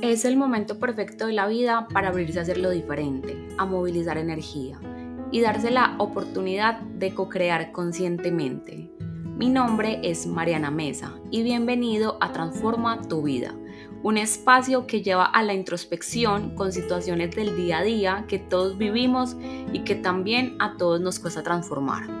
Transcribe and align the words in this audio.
Es 0.00 0.24
el 0.24 0.36
momento 0.36 0.78
perfecto 0.78 1.26
de 1.26 1.32
la 1.32 1.48
vida 1.48 1.88
para 1.92 2.08
abrirse 2.08 2.38
a 2.38 2.42
hacer 2.42 2.58
lo 2.58 2.70
diferente, 2.70 3.36
a 3.58 3.66
movilizar 3.66 4.16
energía 4.16 4.78
y 5.32 5.40
darse 5.40 5.72
la 5.72 5.96
oportunidad 5.98 6.80
de 6.80 7.14
co-crear 7.14 7.72
conscientemente. 7.72 8.92
Mi 9.36 9.48
nombre 9.48 9.98
es 10.04 10.24
Mariana 10.24 10.70
Mesa 10.70 11.18
y 11.32 11.42
bienvenido 11.42 12.16
a 12.20 12.32
Transforma 12.32 13.02
tu 13.08 13.22
vida, 13.22 13.56
un 14.04 14.18
espacio 14.18 14.86
que 14.86 15.02
lleva 15.02 15.24
a 15.24 15.42
la 15.42 15.54
introspección 15.54 16.54
con 16.54 16.70
situaciones 16.70 17.34
del 17.34 17.56
día 17.56 17.78
a 17.78 17.82
día 17.82 18.24
que 18.28 18.38
todos 18.38 18.78
vivimos 18.78 19.36
y 19.72 19.80
que 19.80 19.96
también 19.96 20.54
a 20.60 20.76
todos 20.76 21.00
nos 21.00 21.18
cuesta 21.18 21.42
transformar. 21.42 22.17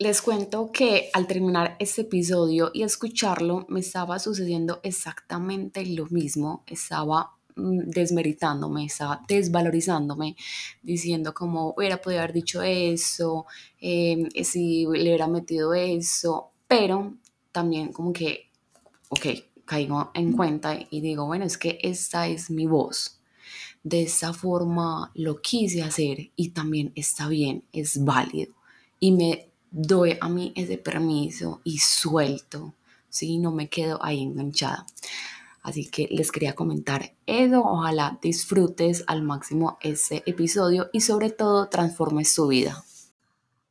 Les 0.00 0.22
cuento 0.22 0.70
que 0.70 1.10
al 1.12 1.26
terminar 1.26 1.74
este 1.80 2.02
episodio 2.02 2.70
y 2.72 2.84
escucharlo 2.84 3.66
me 3.68 3.80
estaba 3.80 4.20
sucediendo 4.20 4.78
exactamente 4.84 5.84
lo 5.86 6.06
mismo, 6.06 6.62
estaba 6.68 7.32
mm, 7.56 7.90
desmeritándome, 7.90 8.84
estaba 8.84 9.24
desvalorizándome, 9.26 10.36
diciendo 10.82 11.34
como 11.34 11.74
hubiera 11.76 12.00
podido 12.00 12.20
haber 12.20 12.32
dicho 12.32 12.62
eso, 12.62 13.46
em, 13.80 14.28
si 14.44 14.84
le 14.84 15.02
hubiera 15.02 15.26
metido 15.26 15.74
eso, 15.74 16.52
pero 16.68 17.14
también 17.50 17.92
como 17.92 18.12
que, 18.12 18.50
ok, 19.08 19.26
caigo 19.64 20.12
en 20.14 20.32
cuenta 20.32 20.78
y 20.90 21.00
digo, 21.00 21.26
bueno, 21.26 21.44
es 21.44 21.58
que 21.58 21.76
esta 21.82 22.28
es 22.28 22.50
mi 22.50 22.66
voz. 22.66 23.18
De 23.82 24.02
esa 24.02 24.32
forma 24.32 25.10
lo 25.16 25.42
quise 25.42 25.82
hacer 25.82 26.30
y 26.36 26.50
también 26.50 26.92
está 26.94 27.26
bien, 27.26 27.64
es 27.72 28.04
válido. 28.04 28.54
Y 29.00 29.12
me 29.12 29.47
doy 29.70 30.16
a 30.20 30.28
mí 30.28 30.52
ese 30.56 30.78
permiso 30.78 31.60
y 31.64 31.78
suelto, 31.78 32.74
¿sí? 33.08 33.38
No 33.38 33.52
me 33.52 33.68
quedo 33.68 34.04
ahí 34.04 34.22
enganchada. 34.22 34.86
Así 35.62 35.90
que 35.90 36.08
les 36.10 36.32
quería 36.32 36.54
comentar 36.54 37.12
eso. 37.26 37.62
Ojalá 37.62 38.18
disfrutes 38.22 39.04
al 39.06 39.22
máximo 39.22 39.78
ese 39.80 40.22
episodio 40.24 40.88
y 40.92 41.00
sobre 41.00 41.30
todo 41.30 41.68
transformes 41.68 42.34
tu 42.34 42.48
vida. 42.48 42.82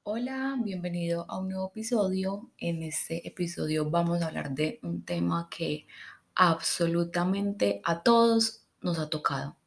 Hola, 0.04 0.58
bienvenido 0.64 1.26
a 1.28 1.40
un 1.40 1.50
nuevo 1.50 1.68
episodio. 1.68 2.52
En 2.58 2.84
este 2.84 3.28
episodio 3.28 3.90
vamos 3.90 4.22
a 4.22 4.28
hablar 4.28 4.54
de 4.54 4.80
un 4.84 5.04
tema 5.04 5.50
que 5.50 5.88
absolutamente 6.36 7.82
a 7.84 8.04
todos 8.04 8.64
nos 8.82 9.00
ha 9.00 9.10
tocado. 9.10 9.58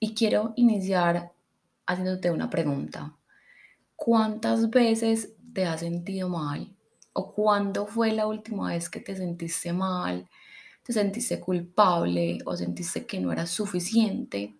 Y 0.00 0.14
quiero 0.14 0.54
iniciar 0.56 1.32
haciéndote 1.86 2.30
una 2.30 2.50
pregunta. 2.50 3.16
¿Cuántas 3.94 4.70
veces 4.70 5.35
te 5.56 5.64
has 5.64 5.80
sentido 5.80 6.28
mal? 6.28 6.76
¿O 7.14 7.32
cuándo 7.32 7.86
fue 7.86 8.12
la 8.12 8.26
última 8.26 8.68
vez 8.68 8.90
que 8.90 9.00
te 9.00 9.16
sentiste 9.16 9.72
mal? 9.72 10.28
¿Te 10.82 10.92
sentiste 10.92 11.40
culpable 11.40 12.36
o 12.44 12.54
sentiste 12.54 13.06
que 13.06 13.18
no 13.18 13.32
era 13.32 13.46
suficiente 13.46 14.54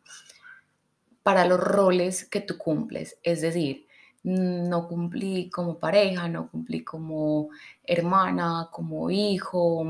para 1.23 1.45
los 1.45 1.61
roles 1.61 2.25
que 2.25 2.41
tú 2.41 2.57
cumples? 2.57 3.19
Es 3.23 3.43
decir, 3.43 3.87
no 4.23 4.89
cumplí 4.89 5.51
como 5.51 5.79
pareja, 5.79 6.29
no 6.29 6.51
cumplí 6.51 6.83
como 6.83 7.51
hermana, 7.85 8.71
como 8.73 9.11
hijo, 9.11 9.85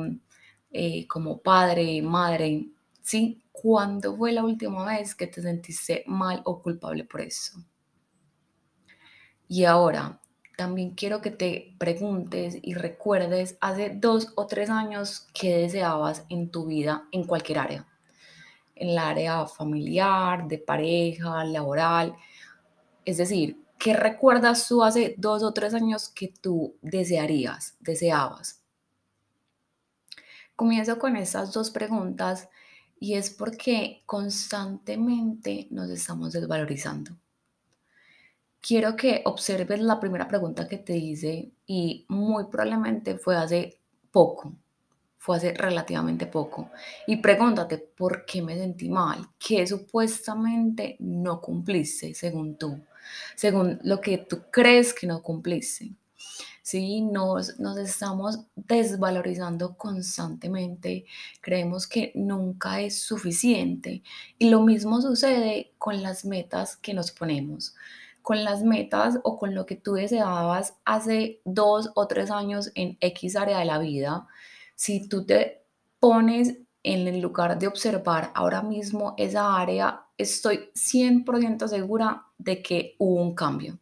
eh, 0.73 1.07
como 1.07 1.39
padre, 1.39 2.03
madre. 2.03 2.67
¿Sí? 3.01 3.45
¿Cuándo 3.53 4.17
fue 4.17 4.33
la 4.33 4.43
última 4.43 4.85
vez 4.87 5.15
que 5.15 5.29
te 5.29 5.41
sentiste 5.41 6.03
mal 6.09 6.43
o 6.45 6.61
culpable 6.61 7.05
por 7.05 7.21
eso? 7.21 7.65
Y 9.47 9.65
ahora, 9.65 10.21
también 10.57 10.95
quiero 10.95 11.21
que 11.21 11.31
te 11.31 11.75
preguntes 11.79 12.57
y 12.63 12.75
recuerdes 12.75 13.59
hace 13.61 13.91
dos 13.95 14.33
o 14.37 14.47
tres 14.47 14.71
años 14.71 15.27
qué 15.35 15.55
deseabas 15.57 16.25
en 16.31 16.51
tu 16.51 16.67
vida 16.67 17.07
en 17.13 17.25
cualquier 17.25 17.59
área. 17.59 17.87
En 18.75 18.91
el 18.91 18.99
área 18.99 19.47
familiar, 19.47 20.49
de 20.49 20.59
pareja, 20.59 21.45
laboral. 21.45 22.17
Es 23.05 23.19
decir, 23.19 23.63
¿qué 23.79 23.95
recuerdas 23.95 24.67
tú 24.67 24.83
hace 24.83 25.15
dos 25.19 25.43
o 25.43 25.53
tres 25.53 25.75
años 25.75 26.09
que 26.09 26.29
tú 26.29 26.77
desearías, 26.81 27.77
deseabas? 27.81 28.63
Comienzo 30.57 30.99
con 30.99 31.17
esas 31.17 31.53
dos 31.53 31.71
preguntas 31.71 32.49
y 32.99 33.15
es 33.15 33.29
porque 33.29 34.03
constantemente 34.07 35.69
nos 35.71 35.91
estamos 35.91 36.33
desvalorizando 36.33 37.15
quiero 38.67 38.97
que 38.97 39.23
observes 39.25 39.81
la 39.81 40.01
primera 40.01 40.27
pregunta 40.27 40.67
que 40.67 40.79
te 40.79 40.97
hice 40.97 41.53
y 41.67 42.05
muy 42.09 42.47
probablemente 42.47 43.17
fue 43.17 43.37
hace 43.37 43.79
poco, 44.11 44.53
fue 45.19 45.37
hace 45.37 45.55
relativamente 45.55 46.27
poco. 46.27 46.71
Y 47.07 47.17
pregúntate, 47.19 47.79
¿por 47.79 48.25
qué 48.27 48.43
me 48.43 48.57
sentí 48.57 48.89
mal? 48.89 49.29
¿Qué 49.39 49.65
supuestamente 49.67 50.97
no 50.99 51.41
cumpliste 51.41 52.13
según 52.15 52.57
tú? 52.57 52.81
Según 53.37 53.79
lo 53.85 54.01
que 54.01 54.19
tú 54.19 54.43
crees 54.51 54.93
que 54.93 55.07
no 55.07 55.23
cumpliste. 55.23 55.93
Sí, 56.61 57.03
nos, 57.03 57.61
nos 57.61 57.79
estamos 57.79 58.41
desvalorizando 58.57 59.77
constantemente, 59.77 61.05
creemos 61.41 61.87
que 61.87 62.11
nunca 62.17 62.81
es 62.81 63.01
suficiente 63.01 64.03
y 64.37 64.51
lo 64.51 64.63
mismo 64.63 65.01
sucede 65.01 65.71
con 65.79 66.03
las 66.03 66.25
metas 66.25 66.77
que 66.77 66.93
nos 66.93 67.13
ponemos 67.13 67.77
con 68.27 68.43
las 68.43 68.65
metas 68.65 69.21
o 69.23 69.39
con 69.39 69.55
lo 69.55 69.67
que 69.67 69.77
tú 69.77 69.93
deseabas 69.93 70.75
hace 70.85 71.41
dos 71.45 71.93
o 71.95 72.09
tres 72.09 72.33
años 72.33 72.73
en 72.75 72.99
X 73.01 73.37
área 73.37 73.61
de 73.61 73.67
la 73.67 73.79
vida, 73.79 74.27
si 74.75 75.09
tú 75.09 75.25
te 75.25 75.63
pones 76.01 76.59
en 76.83 77.07
el 77.07 77.21
lugar 77.21 77.57
de 77.57 77.69
observar 77.69 78.33
ahora 78.35 78.63
mismo 78.63 79.15
esa 79.17 79.57
área, 79.57 80.07
estoy 80.19 80.71
100% 80.75 81.69
segura 81.69 82.25
de 82.37 82.65
que 82.65 82.97
hubo 82.99 83.23
un 83.23 83.37
cambio, 83.37 83.79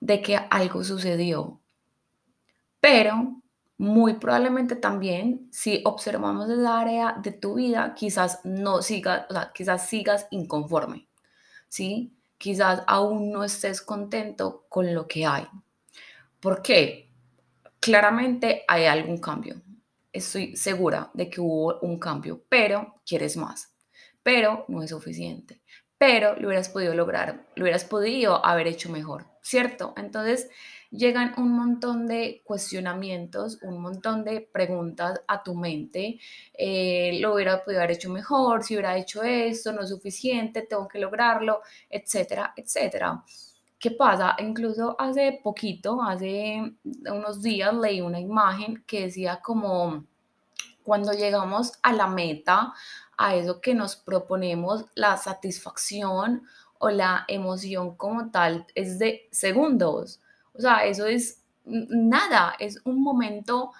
de 0.00 0.22
que 0.22 0.36
algo 0.36 0.82
sucedió. 0.82 1.60
Pero 2.80 3.40
muy 3.76 4.14
probablemente 4.14 4.74
también 4.74 5.46
si 5.52 5.82
observamos 5.84 6.50
esa 6.50 6.80
área 6.80 7.16
de 7.22 7.30
tu 7.30 7.54
vida, 7.54 7.94
quizás 7.94 8.40
no 8.42 8.82
sigas, 8.82 9.26
quizás 9.54 9.86
sigas 9.86 10.26
inconforme, 10.32 11.06
¿sí? 11.68 12.17
Quizás 12.38 12.82
aún 12.86 13.30
no 13.30 13.44
estés 13.44 13.82
contento 13.82 14.64
con 14.68 14.94
lo 14.94 15.06
que 15.06 15.26
hay. 15.26 15.46
¿Por 16.40 16.62
qué? 16.62 17.10
Claramente 17.80 18.64
hay 18.66 18.86
algún 18.86 19.18
cambio. 19.18 19.60
Estoy 20.12 20.56
segura 20.56 21.10
de 21.12 21.28
que 21.28 21.40
hubo 21.40 21.78
un 21.80 21.98
cambio, 21.98 22.42
pero 22.48 23.00
quieres 23.04 23.36
más. 23.36 23.74
Pero 24.22 24.64
no 24.68 24.82
es 24.82 24.90
suficiente. 24.90 25.60
Pero 25.98 26.36
lo 26.36 26.46
hubieras 26.46 26.68
podido 26.68 26.94
lograr, 26.94 27.46
lo 27.56 27.64
hubieras 27.64 27.84
podido 27.84 28.44
haber 28.46 28.68
hecho 28.68 28.88
mejor, 28.88 29.26
¿cierto? 29.42 29.94
Entonces, 29.96 30.48
llegan 30.90 31.34
un 31.36 31.52
montón 31.52 32.06
de 32.06 32.42
cuestionamientos, 32.44 33.58
un 33.62 33.80
montón 33.80 34.24
de 34.24 34.40
preguntas 34.40 35.20
a 35.26 35.42
tu 35.42 35.54
mente. 35.54 36.18
Eh, 36.54 37.18
lo 37.20 37.34
hubiera 37.34 37.62
podido 37.64 37.80
haber 37.80 37.96
hecho 37.96 38.10
mejor, 38.10 38.64
si 38.64 38.74
hubiera 38.74 38.96
hecho 38.96 39.22
esto, 39.22 39.72
no 39.72 39.82
es 39.82 39.90
suficiente, 39.90 40.62
tengo 40.62 40.88
que 40.88 40.98
lograrlo, 40.98 41.62
etcétera, 41.90 42.52
etcétera. 42.56 43.22
¿Qué 43.78 43.92
pasa? 43.92 44.34
Incluso 44.38 44.96
hace 44.98 45.40
poquito, 45.42 46.02
hace 46.02 46.72
unos 46.84 47.42
días, 47.42 47.72
leí 47.74 48.00
una 48.00 48.18
imagen 48.18 48.82
que 48.86 49.02
decía 49.02 49.40
como 49.40 50.04
cuando 50.82 51.12
llegamos 51.12 51.74
a 51.82 51.92
la 51.92 52.08
meta, 52.08 52.72
a 53.16 53.34
eso 53.34 53.60
que 53.60 53.74
nos 53.74 53.94
proponemos, 53.96 54.86
la 54.94 55.16
satisfacción 55.16 56.44
o 56.78 56.90
la 56.90 57.24
emoción 57.28 57.96
como 57.96 58.30
tal 58.30 58.66
es 58.74 58.98
de 58.98 59.28
segundos. 59.30 60.20
O 60.58 60.60
sea, 60.60 60.84
eso 60.84 61.06
es 61.06 61.42
nada, 61.64 62.54
es 62.58 62.80
un 62.84 63.02
momento 63.02 63.72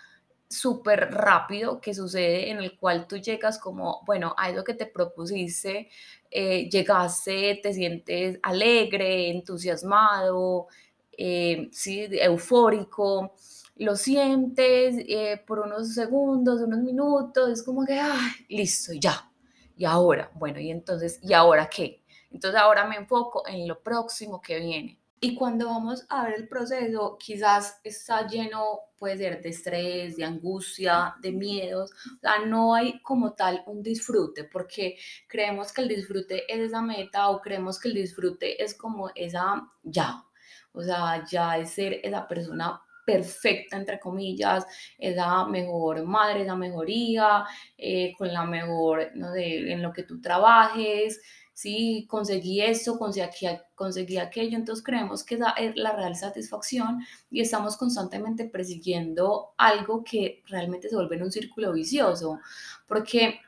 súper 0.49 1.11
rápido 1.13 1.81
que 1.81 1.93
sucede 1.95 2.51
en 2.51 2.59
el 2.59 2.79
cual 2.79 3.07
tú 3.07 3.19
llegas 3.19 3.59
como, 3.59 4.03
bueno, 4.07 4.35
a 4.39 4.51
eso 4.51 4.65
que 4.65 4.75
te 4.75 4.87
propusiste, 4.87 5.91
eh, 6.31 6.69
llegaste, 6.71 7.61
te 7.63 7.75
sientes 7.75 8.39
alegre, 8.43 9.31
entusiasmado, 9.31 10.69
eh, 11.13 11.69
sí, 11.73 12.09
eufórico, 12.13 13.35
lo 13.77 13.95
sientes 13.97 14.97
eh, 15.09 15.43
por 15.47 15.61
unos 15.61 15.95
segundos, 15.95 16.61
unos 16.63 16.81
minutos, 16.81 17.51
es 17.51 17.63
como 17.63 17.85
que, 17.85 17.95
ay, 18.01 18.31
listo, 18.49 18.93
ya. 18.95 19.31
Y 19.77 19.85
ahora, 19.85 20.31
bueno, 20.35 20.59
y 20.61 20.71
entonces, 20.71 21.21
¿y 21.23 21.33
ahora 21.35 21.69
qué? 21.69 22.03
Entonces 22.31 22.61
ahora 22.61 22.85
me 22.87 22.97
enfoco 22.97 23.47
en 23.47 23.69
lo 23.69 23.81
próximo 23.83 24.41
que 24.41 24.59
viene. 24.59 24.98
Y 25.21 25.35
cuando 25.35 25.67
vamos 25.67 26.07
a 26.09 26.25
ver 26.25 26.35
el 26.35 26.49
proceso, 26.49 27.17
quizás 27.19 27.81
está 27.83 28.27
lleno, 28.27 28.81
puede 28.97 29.17
ser 29.17 29.43
de 29.43 29.49
estrés, 29.49 30.17
de 30.17 30.25
angustia, 30.25 31.15
de 31.21 31.33
miedos. 31.33 31.91
O 31.91 32.21
sea, 32.21 32.45
no 32.47 32.75
hay 32.75 33.01
como 33.03 33.33
tal 33.33 33.65
un 33.67 33.83
disfrute, 33.83 34.45
porque 34.45 34.97
creemos 35.27 35.73
que 35.73 35.83
el 35.83 35.89
disfrute 35.89 36.53
es 36.53 36.61
esa 36.61 36.83
meta 36.83 37.31
o 37.31 37.41
creemos 37.41 37.81
que 37.81 37.89
el 37.89 37.95
disfrute 37.95 38.63
es 38.63 38.75
como 38.75 39.11
esa 39.15 39.69
ya. 39.83 40.25
O 40.73 40.83
sea, 40.83 41.25
ya 41.29 41.59
es 41.59 41.71
ser 41.71 42.01
esa 42.05 42.29
persona 42.29 42.81
perfecta, 43.05 43.77
entre 43.77 43.99
comillas, 43.99 44.67
esa 44.99 45.47
mejor 45.47 46.05
madre, 46.05 46.43
esa 46.43 46.55
mejor 46.55 46.91
hija, 46.91 47.47
eh, 47.77 48.13
con 48.19 48.33
la 48.33 48.45
mejor, 48.45 49.11
no 49.15 49.33
sé, 49.33 49.73
en 49.73 49.83
lo 49.83 49.93
que 49.93 50.03
tú 50.03 50.21
trabajes, 50.21 51.21
sí, 51.59 52.07
conseguí 52.09 52.61
eso, 52.61 52.97
conseguí, 52.97 53.49
conseguí 53.75 54.19
aquello, 54.19 54.57
entonces 54.57 54.85
creemos 54.85 55.25
que 55.25 55.35
es 55.35 55.41
la 55.75 55.93
real 55.93 56.15
satisfacción 56.15 57.05
y 57.33 57.41
estamos 57.41 57.77
constantemente 57.77 58.45
persiguiendo 58.45 59.55
algo 59.59 60.05
que 60.05 60.45
realmente 60.47 60.89
se 60.89 60.95
vuelve 60.95 61.17
en 61.17 61.25
un 61.25 61.33
círculo 61.33 61.73
vicioso, 61.73 62.39
porque 62.87 63.41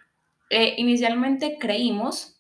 eh, 0.51 0.75
inicialmente 0.79 1.57
creímos, 1.61 2.37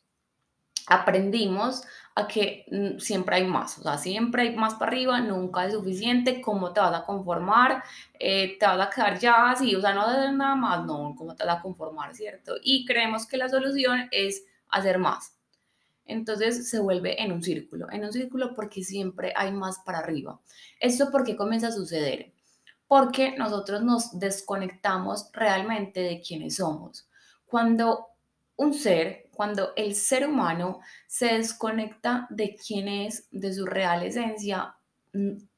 aprendimos 0.88 1.84
a 2.16 2.26
que 2.26 2.64
mm, 2.68 2.98
siempre 2.98 3.36
hay 3.36 3.44
más, 3.44 3.78
o 3.78 3.82
sea, 3.84 3.96
siempre 3.96 4.42
hay 4.42 4.56
más 4.56 4.74
para 4.74 4.90
arriba, 4.90 5.20
nunca 5.20 5.66
es 5.66 5.74
suficiente, 5.74 6.40
¿cómo 6.40 6.72
te 6.72 6.80
vas 6.80 7.00
a 7.00 7.06
conformar? 7.06 7.84
Eh, 8.18 8.56
¿Te 8.58 8.66
vas 8.66 8.88
a 8.88 8.90
quedar 8.90 9.20
ya 9.20 9.50
así? 9.50 9.76
O 9.76 9.80
sea, 9.80 9.94
no 9.94 10.32
nada 10.32 10.56
más, 10.56 10.84
no, 10.84 11.14
¿cómo 11.16 11.36
te 11.36 11.44
vas 11.44 11.58
a 11.58 11.62
conformar, 11.62 12.12
cierto? 12.16 12.56
Y 12.60 12.84
creemos 12.84 13.24
que 13.24 13.36
la 13.36 13.48
solución 13.48 14.08
es 14.10 14.44
hacer 14.68 14.98
más. 14.98 15.39
Entonces 16.10 16.68
se 16.68 16.80
vuelve 16.80 17.22
en 17.22 17.32
un 17.32 17.42
círculo, 17.42 17.90
en 17.90 18.04
un 18.04 18.12
círculo 18.12 18.54
porque 18.54 18.82
siempre 18.82 19.32
hay 19.36 19.52
más 19.52 19.78
para 19.80 19.98
arriba. 19.98 20.40
¿Esto 20.78 21.10
por 21.10 21.24
qué 21.24 21.36
comienza 21.36 21.68
a 21.68 21.72
suceder? 21.72 22.32
Porque 22.86 23.36
nosotros 23.36 23.82
nos 23.82 24.18
desconectamos 24.18 25.30
realmente 25.32 26.00
de 26.00 26.20
quiénes 26.20 26.56
somos. 26.56 27.08
Cuando 27.46 28.08
un 28.56 28.74
ser, 28.74 29.28
cuando 29.32 29.72
el 29.76 29.94
ser 29.94 30.28
humano 30.28 30.80
se 31.06 31.34
desconecta 31.34 32.26
de 32.30 32.56
quién 32.56 32.88
es, 32.88 33.26
de 33.30 33.54
su 33.54 33.64
real 33.64 34.02
esencia, 34.02 34.74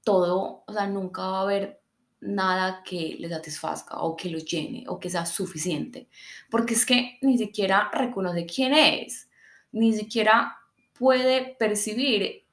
todo, 0.05 0.65
o 0.67 0.73
sea, 0.73 0.87
nunca 0.87 1.23
va 1.23 1.39
a 1.39 1.43
haber 1.43 1.83
nada 2.21 2.83
que 2.85 3.17
le 3.19 3.29
satisfazca 3.29 4.01
o 4.01 4.17
que 4.17 4.31
lo 4.31 4.39
llene 4.39 4.85
o 4.89 4.99
que 4.99 5.11
sea 5.11 5.27
suficiente. 5.27 6.09
Porque 6.51 6.75
es 6.75 6.87
que 6.87 7.19
ni 7.23 7.37
siquiera 7.37 7.91
reconoce 7.93 8.47
quién 8.47 8.73
es, 8.73 9.29
ni 9.73 9.93
siquiera 9.93 10.57
puede 10.99 11.57
percibir 11.59 12.45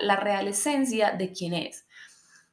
la 0.00 0.16
real 0.16 0.48
esencia 0.48 1.10
de 1.12 1.32
quién 1.32 1.54
es. 1.54 1.86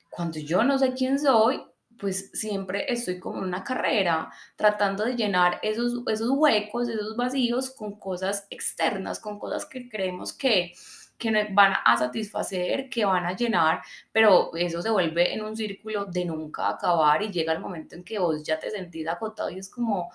Cuando 0.10 0.40
yo 0.40 0.64
no 0.64 0.78
sé 0.80 0.94
quién 0.94 1.20
soy, 1.20 1.62
pues 2.00 2.32
siempre 2.34 2.92
estoy 2.92 3.20
como 3.20 3.40
en 3.40 3.46
una 3.46 3.64
carrera 3.64 4.32
tratando 4.56 5.06
de 5.06 5.16
llenar 5.16 5.60
esos, 5.62 6.04
esos 6.08 6.30
huecos, 6.32 6.90
esos 6.90 7.16
vacíos 7.16 7.72
con 7.72 8.00
cosas 8.00 8.48
externas, 8.50 9.20
con 9.20 9.40
cosas 9.40 9.66
que 9.66 9.88
creemos 9.88 10.34
que, 10.34 10.74
que 11.18 11.48
van 11.52 11.74
a 11.86 11.98
satisfacer, 11.98 12.90
que 12.90 13.06
van 13.06 13.26
a 13.26 13.36
llenar, 13.36 13.82
pero 14.12 14.56
eso 14.56 14.82
se 14.82 14.90
vuelve 14.90 15.34
en 15.34 15.44
un 15.44 15.56
círculo 15.56 16.06
de 16.06 16.26
nunca 16.26 16.70
acabar 16.70 17.22
y 17.22 17.32
llega 17.32 17.54
el 17.54 17.60
momento 17.60 17.96
en 17.96 18.04
que 18.04 18.20
vos 18.20 18.44
ya 18.44 18.60
te 18.60 18.70
sentís 18.70 19.08
agotado 19.08 19.50
y 19.50 19.60
es 19.60 19.70
como, 19.70 20.12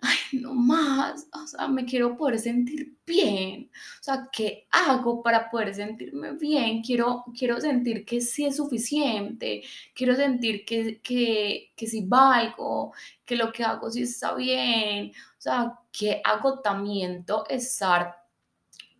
ay, 0.00 0.40
no 0.40 0.54
más, 0.54 1.26
o 1.32 1.46
sea, 1.46 1.68
me 1.68 1.84
quiero 1.84 2.16
poder 2.16 2.38
sentir 2.38 2.96
bien, 3.06 3.70
o 4.00 4.02
sea, 4.02 4.28
¿qué 4.32 4.66
hago 4.70 5.22
para 5.22 5.50
poder 5.50 5.74
sentirme 5.74 6.32
bien? 6.32 6.82
Quiero, 6.82 7.24
quiero 7.36 7.60
sentir 7.60 8.04
que 8.04 8.20
sí 8.20 8.46
es 8.46 8.56
suficiente, 8.56 9.62
quiero 9.94 10.14
sentir 10.16 10.64
que, 10.64 11.00
que, 11.00 11.72
que 11.76 11.86
sí 11.86 12.04
valgo, 12.06 12.92
que 13.24 13.36
lo 13.36 13.52
que 13.52 13.64
hago 13.64 13.90
sí 13.90 14.02
está 14.02 14.34
bien, 14.34 15.12
o 15.38 15.40
sea, 15.40 15.78
qué 15.92 16.20
agotamiento 16.24 17.44
estar 17.48 18.16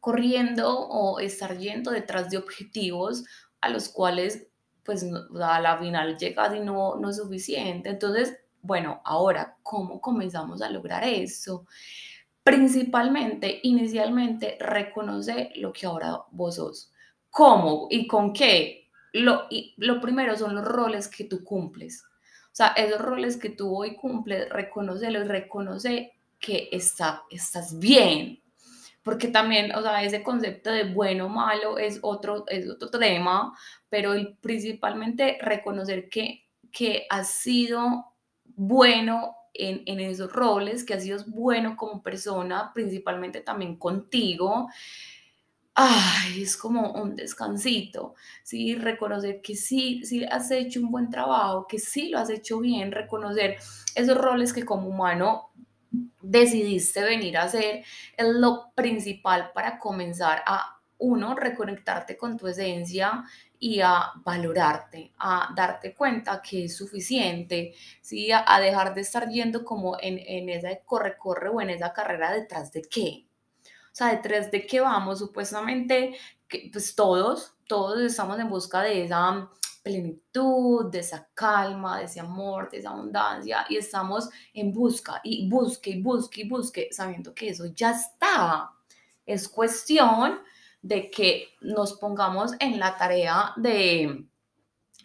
corriendo 0.01 0.79
o 0.79 1.21
estar 1.21 1.59
yendo 1.59 1.91
detrás 1.91 2.31
de 2.31 2.39
objetivos 2.39 3.25
a 3.61 3.69
los 3.69 3.89
cuales 3.89 4.47
pues 4.85 5.05
a 5.05 5.61
la 5.61 5.79
final 5.79 6.17
llegas 6.17 6.55
y 6.55 6.61
no, 6.61 6.97
no 6.97 7.11
es 7.11 7.17
suficiente. 7.17 7.91
Entonces, 7.91 8.37
bueno, 8.63 9.01
ahora, 9.05 9.57
¿cómo 9.63 10.01
comenzamos 10.01 10.63
a 10.63 10.71
lograr 10.71 11.05
eso? 11.05 11.67
Principalmente, 12.43 13.61
inicialmente, 13.63 14.57
reconoce 14.61 15.51
lo 15.57 15.73
que 15.73 15.87
ahora 15.87 16.19
vos 16.31 16.57
sos. 16.57 16.93
¿Cómo 17.31 17.87
y 17.91 18.07
con 18.07 18.33
qué? 18.33 18.89
Lo, 19.13 19.47
y 19.51 19.75
lo 19.77 20.01
primero 20.01 20.37
son 20.37 20.55
los 20.55 20.65
roles 20.65 21.09
que 21.09 21.25
tú 21.25 21.45
cumples. 21.45 22.05
O 22.53 22.55
sea, 22.55 22.69
esos 22.69 23.01
roles 23.01 23.37
que 23.37 23.51
tú 23.51 23.77
hoy 23.77 23.97
cumples, 23.97 24.49
reconocelos, 24.49 25.29
reconoce 25.29 26.13
que 26.41 26.69
está, 26.73 27.23
estás 27.31 27.79
bien. 27.79 28.41
Porque 29.03 29.29
también, 29.29 29.75
o 29.75 29.83
sea, 29.83 30.03
ese 30.03 30.23
concepto 30.23 30.71
de 30.71 30.93
bueno 30.93 31.27
o 31.27 31.29
malo 31.29 31.79
es 31.79 32.01
otro, 32.03 32.45
es 32.49 32.69
otro 32.69 32.91
tema, 32.91 33.57
pero 33.89 34.15
principalmente 34.41 35.39
reconocer 35.41 36.09
que, 36.09 36.47
que 36.71 37.07
has 37.09 37.31
sido 37.31 38.10
bueno 38.61 39.37
en, 39.55 40.01
esos 40.01 40.31
roles, 40.31 40.85
que 40.85 40.93
has 40.95 41.03
sido 41.03 41.19
bueno 41.29 41.77
como 41.77 42.03
persona, 42.03 42.73
principalmente 42.75 43.41
también 43.41 43.77
contigo. 43.77 44.69
Ay, 45.75 46.43
es 46.43 46.59
como 46.59 46.93
un 46.93 47.17
descansito, 47.17 48.15
¿sí? 48.43 48.75
Reconocer 48.75 49.41
que 49.41 49.57
sí, 49.57 50.05
sí 50.05 50.25
has 50.25 50.51
hecho 50.51 50.81
un 50.81 50.91
buen 50.91 51.09
trabajo, 51.09 51.67
que 51.67 51.79
sí 51.79 52.11
lo 52.11 52.19
has 52.19 52.29
hecho 52.29 52.61
bien, 52.61 52.93
reconocer 52.93 53.57
esos 53.95 54.19
roles 54.19 54.53
que 54.53 54.67
como 54.67 54.89
humano 54.89 55.51
decidiste 56.21 57.03
venir 57.03 57.39
a 57.39 57.45
hacer, 57.45 57.85
es 58.17 58.29
lo 58.29 58.73
principal 58.75 59.53
para 59.55 59.79
comenzar 59.79 60.43
a, 60.47 60.81
uno, 60.99 61.35
reconectarte 61.35 62.19
con 62.19 62.37
tu 62.37 62.47
esencia 62.47 63.25
y 63.63 63.81
a 63.83 64.13
valorarte, 64.25 65.13
a 65.19 65.53
darte 65.55 65.95
cuenta 65.95 66.41
que 66.41 66.65
es 66.65 66.77
suficiente, 66.77 67.75
¿sí? 68.01 68.31
a, 68.33 68.59
dejar 68.59 68.95
de 68.95 69.03
estar 69.03 69.29
yendo 69.29 69.65
como 69.65 69.99
en, 70.01 70.19
en 70.19 70.49
ese 70.49 70.83
corre-corre 70.87 71.51
o 71.51 71.61
en 71.61 71.69
esa 71.69 71.93
carrera 71.93 72.33
detrás 72.33 72.73
de 72.73 72.81
qué. 72.81 73.27
O 73.63 73.93
sea, 73.95 74.09
detrás 74.09 74.51
de 74.51 74.67
qué 74.67 74.81
vamos, 74.81 75.19
supuestamente, 75.19 76.17
que, 76.49 76.71
pues 76.73 76.95
todos, 76.95 77.55
todos 77.69 78.01
estamos 78.01 78.39
en 78.39 78.49
busca 78.49 78.81
de 78.83 79.05
esa 79.05 79.51
plenitud, 79.83 80.91
de 80.91 81.01
esa 81.01 81.29
calma, 81.35 81.99
de 81.99 82.05
ese 82.05 82.21
amor, 82.21 82.71
de 82.71 82.79
esa 82.79 82.91
abundancia, 82.91 83.67
y 83.69 83.77
estamos 83.77 84.31
en 84.55 84.73
busca 84.73 85.21
y 85.23 85.49
busque 85.51 85.91
y 85.91 86.03
busque 86.03 86.41
y 86.43 86.49
busque, 86.49 86.89
sabiendo 86.93 87.35
que 87.35 87.51
eso 87.51 87.67
ya 87.67 87.91
está. 87.91 88.71
Es 89.27 89.49
cuestión 89.49 90.41
de 90.83 91.11
que 91.11 91.49
nos 91.61 91.95
pongamos 91.95 92.53
en 92.59 92.79
la 92.79 92.97
tarea 92.97 93.53
de 93.57 94.27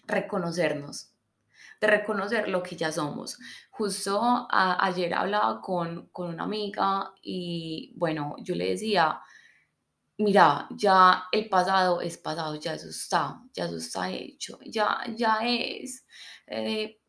reconocernos, 0.05 1.11
de 1.81 1.87
reconocer 1.87 2.47
lo 2.47 2.63
que 2.63 2.75
ya 2.75 2.91
somos. 2.91 3.37
Justo 3.71 4.47
ayer 4.49 5.13
hablaba 5.13 5.61
con, 5.61 6.07
con 6.09 6.29
una 6.29 6.43
amiga 6.43 7.13
y 7.21 7.93
bueno, 7.97 8.35
yo 8.39 8.55
le 8.55 8.69
decía, 8.69 9.19
mira, 10.17 10.67
ya 10.71 11.25
el 11.31 11.49
pasado 11.49 12.01
es 12.01 12.17
pasado, 12.17 12.55
ya 12.55 12.73
eso 12.73 12.89
está, 12.89 13.41
ya 13.53 13.65
eso 13.65 13.77
está 13.77 14.09
hecho, 14.11 14.59
ya, 14.65 15.03
ya 15.15 15.39
es. 15.43 16.05
Eh, 16.47 16.99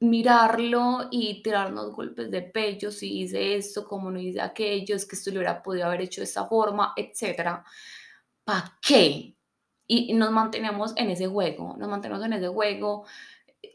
mirarlo 0.00 1.08
y 1.10 1.42
tirarnos 1.42 1.92
golpes 1.94 2.30
de 2.30 2.42
pecho 2.42 2.90
si 2.92 3.20
hice 3.20 3.56
esto, 3.56 3.84
como 3.84 4.10
no 4.10 4.20
hice 4.20 4.40
aquello, 4.40 4.94
es 4.94 5.04
que 5.06 5.16
esto 5.16 5.30
lo 5.30 5.38
hubiera 5.38 5.62
podido 5.62 5.86
haber 5.86 6.02
hecho 6.02 6.20
de 6.20 6.26
esta 6.26 6.46
forma, 6.46 6.92
etcétera. 6.96 7.64
¿Para 8.48 8.78
qué? 8.80 9.36
Y 9.86 10.14
nos 10.14 10.30
mantenemos 10.30 10.94
en 10.96 11.10
ese 11.10 11.26
juego, 11.26 11.76
nos 11.76 11.86
mantenemos 11.86 12.24
en 12.24 12.32
ese 12.32 12.48
juego 12.48 13.04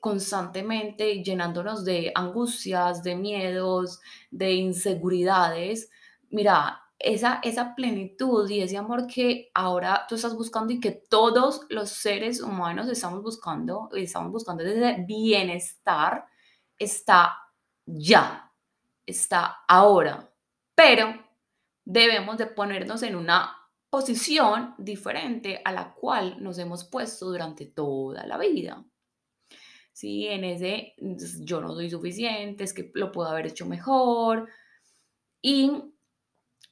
constantemente 0.02 1.24
llenándonos 1.24 1.86
de 1.86 2.12
angustias, 2.16 3.04
de 3.04 3.16
miedos, 3.16 4.02
de 4.32 4.54
inseguridades. 4.54 5.92
Mira, 6.32 6.82
esa, 6.98 7.40
esa 7.44 7.76
plenitud 7.76 8.50
y 8.50 8.62
ese 8.62 8.78
amor 8.78 9.06
que 9.06 9.52
ahora 9.54 10.08
tú 10.10 10.16
estás 10.16 10.36
buscando 10.36 10.74
y 10.74 10.80
que 10.80 11.04
todos 11.08 11.68
los 11.70 11.92
seres 11.92 12.42
humanos 12.42 12.90
estamos 12.90 13.22
buscando, 13.22 13.90
estamos 13.94 14.32
buscando 14.32 14.64
ese 14.64 15.06
bienestar, 15.08 16.26
está 16.80 17.38
ya, 17.86 18.52
está 19.06 19.56
ahora. 19.68 20.34
Pero 20.74 21.14
debemos 21.86 22.40
de 22.40 22.48
ponernos 22.48 23.04
en 23.04 23.16
una 23.16 23.60
posición 23.94 24.74
diferente 24.80 25.62
a 25.64 25.72
la 25.72 25.94
cual 25.94 26.42
nos 26.42 26.58
hemos 26.58 26.84
puesto 26.84 27.28
durante 27.28 27.68
toda 27.68 28.26
la 28.26 28.40
vida. 28.40 28.84
Sí, 29.92 30.26
en 30.26 30.44
ese 30.44 30.96
yo 31.42 31.62
no 31.62 31.76
soy 31.76 31.92
suficiente, 31.92 32.64
es 32.64 32.74
que 32.74 32.90
lo 32.96 33.12
puedo 33.12 33.30
haber 33.30 33.46
hecho 33.46 33.68
mejor. 33.68 34.50
Y 35.44 35.94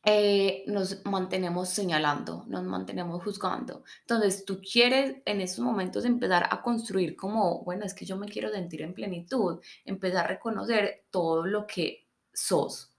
eh, 0.03 0.63
nos 0.65 1.05
mantenemos 1.05 1.69
señalando, 1.69 2.43
nos 2.47 2.63
mantenemos 2.63 3.23
juzgando. 3.23 3.83
Entonces, 3.99 4.43
tú 4.43 4.59
quieres 4.59 5.17
en 5.25 5.41
estos 5.41 5.63
momentos 5.63 6.05
empezar 6.05 6.47
a 6.49 6.63
construir 6.63 7.15
como, 7.15 7.63
bueno, 7.63 7.85
es 7.85 7.93
que 7.93 8.05
yo 8.05 8.17
me 8.17 8.29
quiero 8.29 8.49
sentir 8.49 8.81
en 8.81 8.95
plenitud, 8.95 9.59
empezar 9.85 10.25
a 10.25 10.29
reconocer 10.29 11.05
todo 11.11 11.45
lo 11.45 11.67
que 11.67 12.07
sos, 12.33 12.90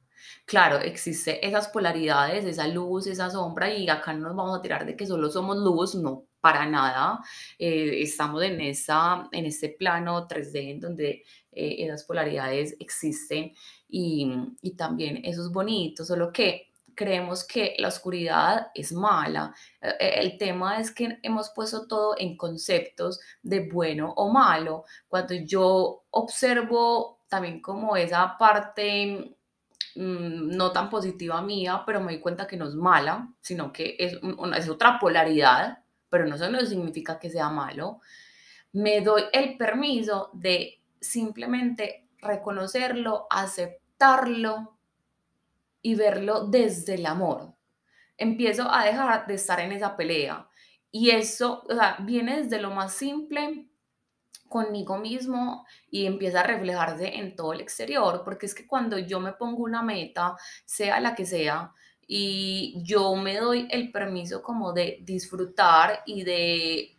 Claro, 0.47 0.79
existe 0.79 1.47
esas 1.47 1.69
polaridades, 1.69 2.45
esa 2.45 2.67
luz, 2.69 3.07
esa 3.07 3.31
sombra, 3.31 3.73
y 3.73 3.89
acá 3.89 4.13
no 4.13 4.29
nos 4.29 4.37
vamos 4.37 4.59
a 4.59 4.63
tirar 4.63 4.87
de 4.87 4.97
que 4.97 5.07
solo 5.07 5.31
somos 5.31 5.57
luz, 5.59 5.95
no, 5.95 6.27
para 6.41 6.67
nada. 6.67 7.21
Eh, 7.59 8.03
estamos 8.03 8.43
en, 8.43 8.61
esa, 8.61 9.29
en 9.33 9.47
este 9.47 9.71
plano 9.71 10.27
3D 10.29 10.71
en 10.73 10.81
donde 10.81 11.25
eh, 11.53 11.77
esas 11.85 12.05
polaridades 12.05 12.77
existen 12.81 13.53
y, 13.89 14.33
y 14.63 14.77
también 14.77 15.21
eso 15.25 15.43
es 15.43 15.51
bonito, 15.51 16.05
solo 16.05 16.33
que 16.33 16.73
creemos 16.95 17.45
que 17.45 17.75
la 17.79 17.89
oscuridad 17.89 18.69
es 18.75 18.93
mala. 18.93 19.55
Eh, 19.81 19.89
eh, 20.01 20.15
el 20.21 20.39
tema 20.39 20.79
es 20.81 20.91
que 20.91 21.19
hemos 21.23 21.51
puesto 21.51 21.87
todo 21.87 22.15
en 22.19 22.37
conceptos 22.37 23.21
de 23.43 23.69
bueno 23.69 24.13
o 24.17 24.31
malo. 24.31 24.85
Cuando 25.09 25.35
yo 25.35 26.05
observo 26.11 27.21
también 27.29 27.61
como 27.61 27.97
esa 27.97 28.37
parte 28.39 29.37
no 29.95 30.73
tan 30.73 30.89
positiva 30.89 31.43
mía, 31.43 31.83
pero 31.85 32.01
me 32.01 32.13
doy 32.13 32.21
cuenta 32.21 32.47
que 32.47 32.57
no 32.57 32.67
es 32.67 32.75
mala, 32.75 33.29
sino 33.41 33.73
que 33.73 33.97
es, 33.99 34.17
una, 34.23 34.57
es 34.57 34.69
otra 34.69 34.99
polaridad, 34.99 35.79
pero 36.09 36.27
no 36.27 36.37
eso 36.37 36.51
no 36.51 36.61
significa 36.61 37.19
que 37.19 37.31
sea 37.31 37.51
malo. 37.51 38.01
Me 38.73 39.01
doy 39.01 39.25
el 39.33 39.57
permiso 39.57 40.31
de 40.33 40.81
simplemente 41.01 42.09
reconocerlo, 42.19 43.27
aceptarlo 43.31 44.79
y 45.83 45.95
verlo 45.95 46.47
desde 46.47 46.95
el 46.95 47.07
amor. 47.07 47.55
Empiezo 48.17 48.71
a 48.73 48.85
dejar 48.85 49.27
de 49.27 49.35
estar 49.35 49.61
en 49.61 49.73
esa 49.73 49.97
pelea. 49.97 50.49
Y 50.91 51.11
eso, 51.11 51.65
o 51.69 51.75
sea, 51.75 51.97
viene 52.01 52.43
desde 52.43 52.61
lo 52.61 52.71
más 52.71 52.93
simple 52.93 53.67
conmigo 54.49 54.99
mismo 54.99 55.67
y 55.91 56.07
empieza 56.07 56.41
a 56.41 56.47
reflejarse 56.47 57.17
en 57.17 57.35
todo 57.35 57.55
el 57.55 57.61
exterior, 57.61 58.23
porque 58.25 58.47
es 58.47 58.55
que 58.55 58.67
cuando 58.67 58.99
yo 58.99 59.19
me 59.19 59.33
pongo 59.33 59.65
una 59.65 59.83
meta, 59.83 60.37
sea 60.67 61.01
la 61.01 61.15
que 61.15 61.25
sea, 61.25 61.73
y 62.07 62.75
yo 62.85 63.15
me 63.17 63.39
doy 63.39 63.67
el 63.71 63.91
permiso 63.91 64.43
como 64.43 64.73
de 64.73 64.99
disfrutar 65.03 66.03
y 66.05 66.25
de, 66.25 66.99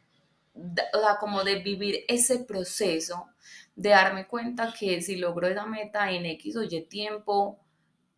como 1.19 1.43
de 1.43 1.59
vivir 1.59 2.05
ese 2.07 2.39
proceso, 2.39 3.27
de 3.75 3.89
darme 3.89 4.27
cuenta 4.27 4.73
que 4.73 5.01
si 5.01 5.17
logro 5.17 5.47
esa 5.47 5.65
meta 5.65 6.11
en 6.11 6.25
X 6.25 6.57
o 6.57 6.63
Y 6.63 6.81
tiempo, 6.87 7.59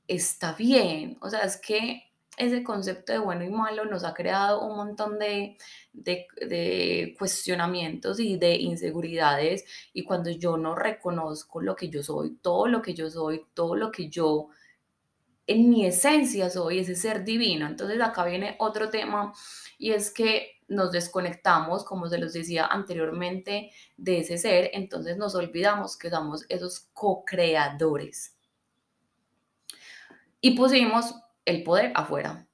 está 0.07 0.53
bien. 0.53 1.17
O 1.21 1.29
sea, 1.29 1.41
es 1.41 1.57
que 1.57 2.03
ese 2.37 2.63
concepto 2.63 3.13
de 3.13 3.19
bueno 3.19 3.43
y 3.43 3.49
malo 3.49 3.85
nos 3.85 4.03
ha 4.03 4.13
creado 4.13 4.61
un 4.61 4.75
montón 4.75 5.19
de, 5.19 5.57
de, 5.93 7.15
cuestionamientos 7.17 8.19
y 8.19 8.37
de 8.37 8.55
inseguridades 8.55 9.65
y 9.93 10.03
cuando 10.03 10.29
yo 10.29 10.57
no 10.57 10.75
reconozco 10.75 11.61
lo 11.61 11.75
que 11.75 11.89
yo 11.89 12.03
soy, 12.03 12.37
todo 12.41 12.67
lo 12.67 12.81
que 12.81 12.93
yo 12.93 13.09
soy, 13.09 13.45
todo 13.53 13.75
lo 13.75 13.91
que 13.91 14.09
yo 14.09 14.49
en 15.47 15.69
mi 15.69 15.85
esencia 15.85 16.49
soy, 16.49 16.79
ese 16.79 16.95
ser 16.95 17.23
divino. 17.23 17.67
Entonces 17.67 18.01
acá 18.01 18.25
viene 18.25 18.55
otro 18.59 18.89
tema 18.89 19.31
y 19.77 19.91
es 19.91 20.11
que 20.11 20.53
nos 20.67 20.91
desconectamos, 20.91 21.83
como 21.83 22.09
se 22.09 22.17
los 22.17 22.33
decía 22.33 22.65
anteriormente, 22.65 23.71
de 23.97 24.19
ese 24.19 24.37
ser, 24.39 24.71
entonces 24.73 25.17
nos 25.17 25.35
olvidamos 25.35 25.97
que 25.97 26.09
somos 26.09 26.45
esos 26.49 26.89
co-creadores 26.93 28.35
y 30.45 30.51
pusimos 30.51 31.15
el 31.45 31.63
poder 31.63 31.91
afuera. 31.95 32.47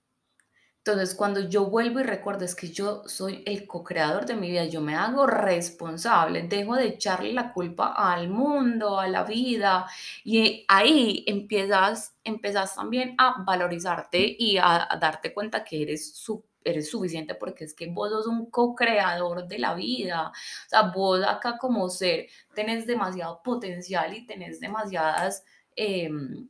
Entonces, 0.83 1.13
cuando 1.13 1.41
yo 1.41 1.65
vuelvo 1.69 1.99
y 1.99 2.03
recuerdo 2.03 2.43
es 2.43 2.55
que 2.55 2.69
yo 2.71 3.03
soy 3.07 3.43
el 3.45 3.67
co-creador 3.67 4.25
de 4.25 4.33
mi 4.33 4.49
vida, 4.49 4.65
yo 4.65 4.81
me 4.81 4.95
hago 4.95 5.27
responsable, 5.27 6.41
dejo 6.41 6.75
de 6.75 6.87
echarle 6.87 7.33
la 7.33 7.53
culpa 7.53 7.93
al 7.95 8.29
mundo, 8.29 8.99
a 8.99 9.07
la 9.07 9.23
vida, 9.23 9.85
y 10.23 10.65
ahí 10.67 11.23
empiezas, 11.27 12.15
empiezas 12.23 12.73
también 12.75 13.13
a 13.19 13.43
valorizarte 13.43 14.35
y 14.39 14.57
a, 14.57 14.87
darte 14.99 15.31
cuenta 15.35 15.63
que 15.63 15.83
eres 15.83 16.15
su, 16.15 16.43
eres 16.63 16.89
suficiente 16.89 17.35
porque 17.35 17.65
es 17.65 17.75
que 17.75 17.85
vos 17.85 18.09
sos 18.09 18.25
un 18.25 18.49
co-creador 18.49 19.47
de 19.47 19.59
la 19.59 19.75
vida. 19.75 20.29
O 20.29 20.69
sea, 20.69 20.81
vos 20.83 21.23
acá 21.23 21.59
como 21.59 21.89
ser 21.89 22.27
tenés 22.55 22.87
demasiado 22.87 23.41
potencial 23.43 24.15
y 24.15 24.25
tenés 24.25 24.59
demasiadas... 24.59 25.43
Em, 25.75 26.49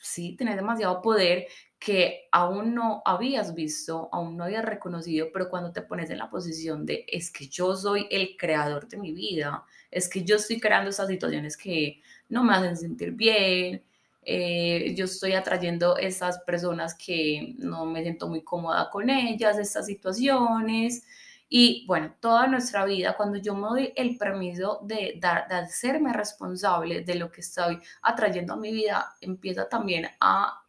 sí, 0.00 0.36
tenés 0.36 0.56
demasiado 0.56 1.02
poder 1.02 1.46
que 1.78 2.28
aún 2.32 2.74
no 2.74 3.02
habías 3.04 3.54
visto, 3.54 4.08
aún 4.12 4.36
no 4.36 4.44
habías 4.44 4.64
reconocido, 4.64 5.28
pero 5.32 5.48
cuando 5.48 5.72
te 5.72 5.82
pones 5.82 6.10
en 6.10 6.18
la 6.18 6.28
posición 6.30 6.84
de 6.84 7.04
es 7.08 7.30
que 7.30 7.48
yo 7.48 7.74
soy 7.76 8.06
el 8.10 8.36
creador 8.36 8.88
de 8.88 8.98
mi 8.98 9.12
vida, 9.12 9.64
es 9.90 10.08
que 10.08 10.24
yo 10.24 10.36
estoy 10.36 10.60
creando 10.60 10.90
esas 10.90 11.08
situaciones 11.08 11.56
que 11.56 12.02
no 12.28 12.44
me 12.44 12.54
hacen 12.54 12.76
sentir 12.76 13.12
bien, 13.12 13.82
eh, 14.22 14.94
yo 14.94 15.06
estoy 15.06 15.32
atrayendo 15.32 15.96
esas 15.96 16.40
personas 16.40 16.94
que 16.94 17.54
no 17.58 17.86
me 17.86 18.02
siento 18.02 18.28
muy 18.28 18.42
cómoda 18.42 18.90
con 18.90 19.08
ellas, 19.08 19.58
estas 19.58 19.86
situaciones, 19.86 21.04
y 21.52 21.84
bueno, 21.86 22.14
toda 22.20 22.46
nuestra 22.46 22.84
vida, 22.84 23.16
cuando 23.16 23.36
yo 23.36 23.56
me 23.56 23.66
doy 23.68 23.92
el 23.96 24.16
permiso 24.16 24.78
de, 24.84 25.18
dar, 25.20 25.48
de 25.48 25.56
hacerme 25.56 26.12
responsable 26.12 27.00
de 27.00 27.16
lo 27.16 27.32
que 27.32 27.40
estoy 27.40 27.80
atrayendo 28.02 28.52
a 28.52 28.56
mi 28.56 28.70
vida, 28.70 29.16
empieza 29.20 29.68
también 29.68 30.06
a 30.20 30.62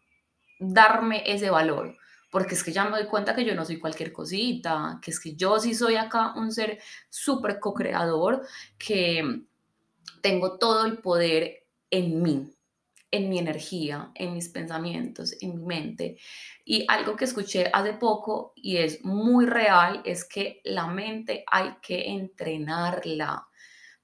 darme 0.59 1.21
ese 1.31 1.51
valor. 1.51 1.95
Porque 2.31 2.55
es 2.55 2.63
que 2.63 2.71
ya 2.71 2.85
me 2.85 2.97
doy 2.97 3.05
cuenta 3.05 3.35
que 3.35 3.45
yo 3.45 3.53
no 3.53 3.63
soy 3.63 3.77
cualquier 3.77 4.11
cosita, 4.11 4.99
que 5.03 5.11
es 5.11 5.19
que 5.19 5.35
yo 5.35 5.59
sí 5.59 5.75
soy 5.75 5.97
acá 5.97 6.33
un 6.35 6.51
ser 6.51 6.79
súper 7.09 7.59
co-creador, 7.59 8.41
que 8.79 9.43
tengo 10.21 10.57
todo 10.57 10.85
el 10.87 10.97
poder 10.97 11.67
en 11.91 12.23
mí 12.23 12.51
en 13.11 13.29
mi 13.29 13.37
energía, 13.39 14.11
en 14.15 14.33
mis 14.33 14.49
pensamientos, 14.49 15.35
en 15.41 15.57
mi 15.57 15.65
mente. 15.65 16.17
Y 16.63 16.85
algo 16.87 17.15
que 17.15 17.25
escuché 17.25 17.69
hace 17.73 17.93
poco 17.93 18.53
y 18.55 18.77
es 18.77 19.03
muy 19.03 19.45
real 19.45 20.01
es 20.05 20.23
que 20.23 20.61
la 20.63 20.87
mente 20.87 21.43
hay 21.51 21.75
que 21.81 22.09
entrenarla. 22.09 23.47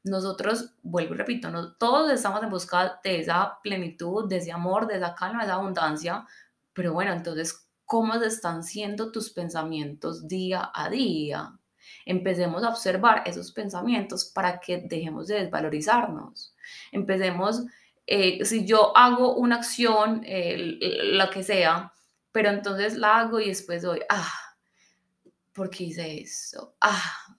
Nosotros, 0.03 0.75
vuelvo 0.83 1.13
y 1.13 1.17
repito, 1.17 1.49
no, 1.49 1.75
todos 1.75 2.11
estamos 2.11 2.43
en 2.43 2.49
busca 2.49 2.99
de 3.03 3.21
esa 3.21 3.59
plenitud, 3.63 4.27
de 4.27 4.37
ese 4.37 4.51
amor, 4.51 4.87
de 4.87 4.97
esa 4.97 5.15
calma, 5.15 5.39
de 5.39 5.45
esa 5.45 5.55
abundancia, 5.55 6.25
pero 6.73 6.93
bueno, 6.93 7.11
entonces, 7.11 7.69
¿cómo 7.85 8.13
están 8.15 8.63
siendo 8.63 9.11
tus 9.11 9.31
pensamientos 9.31 10.27
día 10.27 10.69
a 10.73 10.89
día? 10.89 11.57
Empecemos 12.05 12.63
a 12.63 12.69
observar 12.69 13.23
esos 13.25 13.51
pensamientos 13.51 14.25
para 14.25 14.59
que 14.59 14.77
dejemos 14.77 15.27
de 15.27 15.43
desvalorizarnos. 15.43 16.53
Empecemos 16.91 17.63
eh, 18.07 18.45
si 18.45 18.65
yo 18.65 18.95
hago 18.95 19.35
una 19.35 19.57
acción, 19.57 20.21
eh, 20.25 20.77
la 21.11 21.29
que 21.29 21.43
sea, 21.43 21.91
pero 22.31 22.49
entonces 22.49 22.95
la 22.97 23.19
hago 23.19 23.39
y 23.41 23.49
después 23.49 23.81
doy, 23.81 23.99
ah, 24.09 24.31
¿por 25.53 25.69
qué 25.69 25.83
hice 25.85 26.21
eso? 26.21 26.75
Ah, 26.79 27.37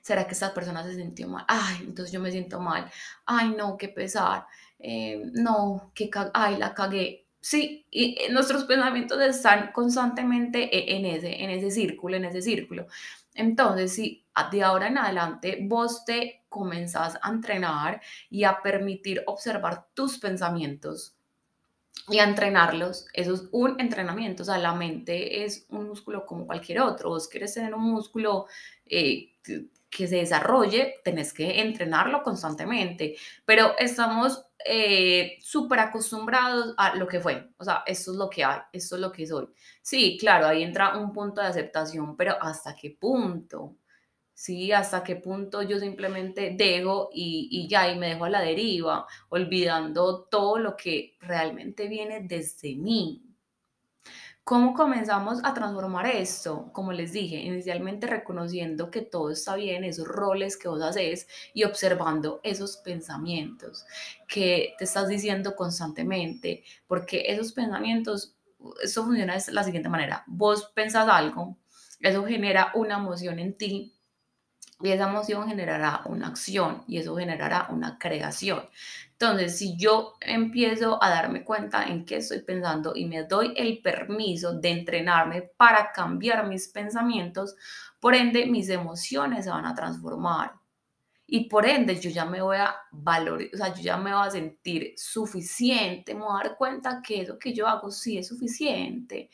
¿será 0.00 0.26
que 0.26 0.32
esta 0.32 0.54
persona 0.54 0.82
se 0.82 0.94
sintió 0.94 1.28
mal? 1.28 1.44
Ay, 1.46 1.78
entonces 1.80 2.10
yo 2.10 2.20
me 2.20 2.30
siento 2.30 2.58
mal. 2.58 2.90
Ay, 3.26 3.50
no, 3.50 3.76
qué 3.76 3.88
pesar. 3.88 4.46
Eh, 4.78 5.22
no, 5.34 5.92
que 5.94 6.10
ay, 6.32 6.56
la 6.56 6.72
cagué. 6.72 7.26
Sí, 7.40 7.86
y 7.90 8.16
nuestros 8.30 8.64
pensamientos 8.64 9.20
están 9.20 9.72
constantemente 9.72 10.74
e, 10.74 10.96
en 10.96 11.04
ese, 11.04 11.42
en 11.42 11.50
ese 11.50 11.70
círculo, 11.70 12.16
en 12.16 12.24
ese 12.24 12.40
círculo. 12.40 12.86
Entonces, 13.34 13.94
si 13.94 14.24
de 14.50 14.62
ahora 14.62 14.88
en 14.88 14.98
adelante 14.98 15.58
vos 15.62 16.04
te 16.04 16.37
comenzás 16.48 17.18
a 17.22 17.30
entrenar 17.30 18.00
y 18.30 18.44
a 18.44 18.60
permitir 18.62 19.22
observar 19.26 19.86
tus 19.94 20.18
pensamientos 20.18 21.14
y 22.08 22.18
a 22.18 22.24
entrenarlos, 22.24 23.06
eso 23.12 23.34
es 23.34 23.48
un 23.52 23.78
entrenamiento, 23.80 24.42
o 24.42 24.46
sea, 24.46 24.58
la 24.58 24.74
mente 24.74 25.44
es 25.44 25.66
un 25.68 25.88
músculo 25.88 26.24
como 26.24 26.46
cualquier 26.46 26.80
otro, 26.80 27.10
vos 27.10 27.28
quieres 27.28 27.54
tener 27.54 27.74
un 27.74 27.82
músculo 27.82 28.46
eh, 28.86 29.32
que 29.90 30.06
se 30.06 30.16
desarrolle, 30.16 30.96
tenés 31.04 31.32
que 31.32 31.60
entrenarlo 31.60 32.22
constantemente, 32.22 33.16
pero 33.44 33.76
estamos 33.78 34.46
eh, 34.64 35.38
súper 35.40 35.80
acostumbrados 35.80 36.74
a 36.78 36.94
lo 36.96 37.06
que 37.06 37.20
fue, 37.20 37.50
o 37.58 37.64
sea, 37.64 37.82
esto 37.86 38.12
es 38.12 38.16
lo 38.16 38.30
que 38.30 38.44
hay, 38.44 38.60
esto 38.72 38.96
es 38.96 39.00
lo 39.00 39.12
que 39.12 39.26
soy. 39.26 39.48
Sí, 39.82 40.16
claro, 40.18 40.46
ahí 40.46 40.62
entra 40.62 40.96
un 40.96 41.12
punto 41.12 41.40
de 41.40 41.48
aceptación, 41.48 42.16
pero 42.16 42.36
¿hasta 42.40 42.74
qué 42.74 42.96
punto? 42.98 43.76
Sí, 44.42 44.72
hasta 44.72 45.02
qué 45.04 45.16
punto 45.16 45.60
yo 45.62 45.78
simplemente 45.80 46.54
dejo 46.56 47.10
y, 47.12 47.48
y 47.50 47.68
ya, 47.68 47.90
y 47.90 47.98
me 47.98 48.08
dejo 48.08 48.24
a 48.24 48.30
la 48.30 48.40
deriva, 48.40 49.06
olvidando 49.28 50.22
todo 50.30 50.58
lo 50.58 50.76
que 50.76 51.16
realmente 51.20 51.88
viene 51.88 52.20
desde 52.22 52.74
mí, 52.76 53.22
¿Cómo 54.44 54.72
comenzamos 54.72 55.40
a 55.44 55.52
transformar 55.52 56.06
esto? 56.06 56.70
Como 56.72 56.92
les 56.92 57.12
dije, 57.12 57.36
inicialmente 57.36 58.06
reconociendo 58.06 58.90
que 58.90 59.02
todo 59.02 59.30
está 59.30 59.56
bien, 59.56 59.84
esos 59.84 60.08
roles 60.08 60.56
que 60.56 60.68
vos 60.68 60.80
haces 60.82 61.28
y 61.52 61.64
observando 61.64 62.40
esos 62.42 62.78
pensamientos 62.78 63.84
que 64.26 64.74
te 64.78 64.84
estás 64.84 65.08
diciendo 65.08 65.54
constantemente, 65.54 66.64
porque 66.86 67.24
esos 67.26 67.52
pensamientos, 67.52 68.36
eso 68.82 69.04
funciona 69.04 69.36
de 69.36 69.52
la 69.52 69.64
siguiente 69.64 69.90
manera. 69.90 70.24
Vos 70.26 70.72
pensás 70.74 71.06
algo, 71.10 71.58
eso 72.00 72.24
genera 72.24 72.72
una 72.74 72.96
emoción 72.96 73.38
en 73.38 73.54
ti 73.54 73.97
Y 74.80 74.90
esa 74.90 75.08
emoción 75.08 75.48
generará 75.48 76.02
una 76.04 76.28
acción 76.28 76.84
y 76.86 76.98
eso 76.98 77.16
generará 77.16 77.66
una 77.70 77.98
creación. 77.98 78.62
Entonces, 79.12 79.58
si 79.58 79.76
yo 79.76 80.14
empiezo 80.20 81.02
a 81.02 81.10
darme 81.10 81.44
cuenta 81.44 81.84
en 81.84 82.04
qué 82.04 82.18
estoy 82.18 82.42
pensando 82.42 82.92
y 82.94 83.06
me 83.06 83.24
doy 83.24 83.52
el 83.56 83.82
permiso 83.82 84.52
de 84.52 84.70
entrenarme 84.70 85.42
para 85.56 85.90
cambiar 85.90 86.46
mis 86.46 86.68
pensamientos, 86.68 87.56
por 87.98 88.14
ende 88.14 88.46
mis 88.46 88.68
emociones 88.68 89.44
se 89.44 89.50
van 89.50 89.66
a 89.66 89.74
transformar. 89.74 90.52
Y 91.26 91.48
por 91.48 91.66
ende 91.66 92.00
yo 92.00 92.10
ya 92.10 92.24
me 92.24 92.40
voy 92.40 92.56
a 92.56 92.74
valorar, 92.90 93.48
o 93.52 93.56
sea, 93.56 93.74
yo 93.74 93.82
ya 93.82 93.96
me 93.98 94.14
voy 94.14 94.26
a 94.26 94.30
sentir 94.30 94.94
suficiente, 94.96 96.14
me 96.14 96.22
voy 96.22 96.40
a 96.40 96.44
dar 96.48 96.56
cuenta 96.56 97.02
que 97.02 97.22
eso 97.22 97.38
que 97.38 97.52
yo 97.52 97.66
hago 97.68 97.90
sí 97.90 98.16
es 98.16 98.28
suficiente. 98.28 99.28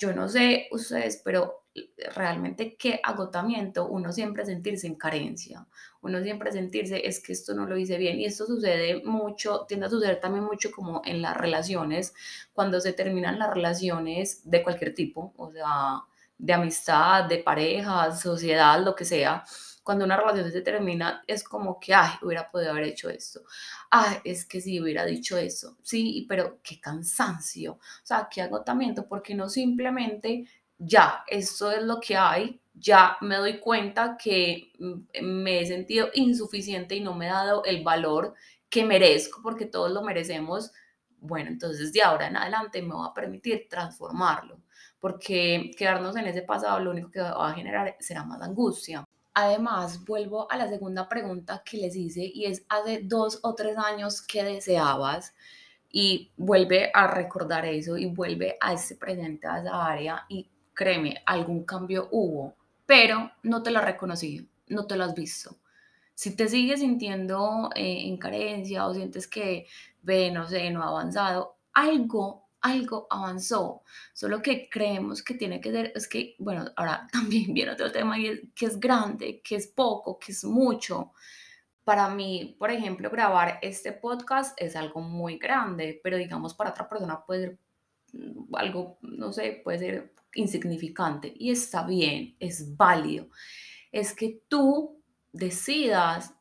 Yo 0.00 0.14
no 0.14 0.30
sé 0.30 0.66
ustedes, 0.70 1.20
pero 1.22 1.66
realmente 2.14 2.74
qué 2.74 3.00
agotamiento 3.02 3.86
uno 3.86 4.12
siempre 4.12 4.46
sentirse 4.46 4.86
en 4.86 4.94
carencia, 4.94 5.66
uno 6.00 6.22
siempre 6.22 6.50
sentirse 6.52 7.06
es 7.06 7.22
que 7.22 7.34
esto 7.34 7.52
no 7.52 7.66
lo 7.66 7.76
hice 7.76 7.98
bien 7.98 8.18
y 8.18 8.24
esto 8.24 8.46
sucede 8.46 9.02
mucho, 9.04 9.66
tiende 9.68 9.86
a 9.86 9.90
suceder 9.90 10.18
también 10.18 10.44
mucho 10.44 10.70
como 10.70 11.02
en 11.04 11.20
las 11.20 11.36
relaciones, 11.36 12.14
cuando 12.54 12.80
se 12.80 12.94
terminan 12.94 13.38
las 13.38 13.52
relaciones 13.52 14.40
de 14.50 14.62
cualquier 14.62 14.94
tipo, 14.94 15.34
o 15.36 15.52
sea, 15.52 16.00
de 16.38 16.52
amistad, 16.54 17.24
de 17.26 17.38
pareja, 17.38 18.16
sociedad, 18.16 18.82
lo 18.82 18.94
que 18.94 19.04
sea, 19.04 19.44
cuando 19.82 20.04
una 20.04 20.16
relación 20.16 20.50
se 20.52 20.62
termina, 20.62 21.22
es 21.26 21.42
como 21.42 21.80
que, 21.80 21.94
ay, 21.94 22.12
hubiera 22.22 22.50
podido 22.50 22.70
haber 22.72 22.84
hecho 22.84 23.08
esto. 23.10 23.42
Ay, 23.90 24.18
es 24.24 24.44
que 24.44 24.60
sí, 24.60 24.80
hubiera 24.80 25.04
dicho 25.04 25.36
eso. 25.38 25.78
Sí, 25.82 26.26
pero 26.28 26.60
qué 26.62 26.80
cansancio. 26.80 27.72
O 27.74 27.80
sea, 28.02 28.28
qué 28.30 28.42
agotamiento, 28.42 29.06
porque 29.08 29.34
no 29.34 29.48
simplemente, 29.48 30.46
ya, 30.78 31.24
esto 31.26 31.70
es 31.72 31.82
lo 31.82 32.00
que 32.00 32.16
hay, 32.16 32.60
ya 32.74 33.16
me 33.20 33.36
doy 33.36 33.58
cuenta 33.58 34.16
que 34.16 34.72
mm, 34.78 35.22
me 35.22 35.60
he 35.60 35.66
sentido 35.66 36.08
insuficiente 36.14 36.94
y 36.96 37.00
no 37.00 37.14
me 37.14 37.26
he 37.26 37.30
dado 37.30 37.64
el 37.64 37.82
valor 37.82 38.34
que 38.68 38.84
merezco, 38.84 39.40
porque 39.42 39.66
todos 39.66 39.90
lo 39.92 40.02
merecemos. 40.02 40.72
Bueno, 41.18 41.50
entonces 41.50 41.92
de 41.92 42.02
ahora 42.02 42.28
en 42.28 42.36
adelante 42.36 42.82
me 42.82 42.94
va 42.94 43.06
a 43.06 43.14
permitir 43.14 43.66
transformarlo, 43.68 44.62
porque 44.98 45.70
quedarnos 45.76 46.16
en 46.16 46.26
ese 46.28 46.42
pasado 46.42 46.80
lo 46.80 46.90
único 46.92 47.10
que 47.10 47.20
va 47.20 47.50
a 47.50 47.54
generar 47.54 47.96
será 48.00 48.24
más 48.24 48.40
angustia. 48.42 49.04
Además, 49.34 50.04
vuelvo 50.04 50.50
a 50.50 50.56
la 50.56 50.68
segunda 50.68 51.08
pregunta 51.08 51.62
que 51.64 51.78
les 51.78 51.94
hice 51.94 52.22
y 52.24 52.46
es 52.46 52.64
hace 52.68 53.00
dos 53.02 53.38
o 53.42 53.54
tres 53.54 53.76
años 53.78 54.22
que 54.22 54.42
deseabas 54.42 55.34
y 55.90 56.32
vuelve 56.36 56.90
a 56.92 57.06
recordar 57.06 57.64
eso 57.64 57.96
y 57.96 58.06
vuelve 58.06 58.56
a 58.60 58.72
ese 58.72 58.96
presente, 58.96 59.46
a 59.46 59.60
esa 59.60 59.86
área 59.86 60.24
y 60.28 60.48
créeme, 60.74 61.22
algún 61.26 61.64
cambio 61.64 62.08
hubo, 62.10 62.54
pero 62.86 63.30
no 63.42 63.62
te 63.62 63.70
lo 63.70 63.80
reconocí, 63.80 64.48
no 64.68 64.86
te 64.86 64.96
lo 64.96 65.04
has 65.04 65.14
visto. 65.14 65.56
Si 66.14 66.36
te 66.36 66.48
sigues 66.48 66.80
sintiendo 66.80 67.70
eh, 67.74 68.02
en 68.06 68.18
carencia 68.18 68.86
o 68.86 68.94
sientes 68.94 69.26
que, 69.26 69.66
ve, 70.02 70.30
no 70.30 70.48
sé, 70.48 70.70
no 70.70 70.82
ha 70.82 70.88
avanzado, 70.88 71.56
algo 71.72 72.49
algo 72.60 73.06
avanzó, 73.10 73.82
solo 74.12 74.42
que 74.42 74.68
creemos 74.68 75.22
que 75.22 75.34
tiene 75.34 75.60
que 75.60 75.72
ser, 75.72 75.92
es 75.94 76.08
que, 76.08 76.36
bueno, 76.38 76.66
ahora 76.76 77.06
también 77.12 77.52
viene 77.54 77.72
otro 77.72 77.90
tema 77.90 78.18
y 78.18 78.26
es 78.26 78.40
que 78.54 78.66
es 78.66 78.78
grande, 78.78 79.40
que 79.42 79.56
es 79.56 79.66
poco, 79.68 80.18
que 80.18 80.32
es 80.32 80.44
mucho. 80.44 81.12
Para 81.84 82.08
mí, 82.10 82.56
por 82.58 82.70
ejemplo, 82.70 83.10
grabar 83.10 83.58
este 83.62 83.92
podcast 83.92 84.60
es 84.60 84.76
algo 84.76 85.00
muy 85.00 85.38
grande, 85.38 86.00
pero 86.02 86.16
digamos 86.16 86.54
para 86.54 86.70
otra 86.70 86.88
persona 86.88 87.24
puede 87.24 87.40
ser 87.40 87.58
mm, 88.12 88.54
algo, 88.54 88.98
no 89.02 89.32
sé, 89.32 89.60
puede 89.64 89.78
ser 89.78 90.14
insignificante 90.34 91.32
y 91.36 91.50
está 91.50 91.84
bien, 91.84 92.36
es 92.38 92.76
válido. 92.76 93.28
Es 93.90 94.14
que 94.14 94.42
tú 94.48 95.02
decidas 95.32 96.34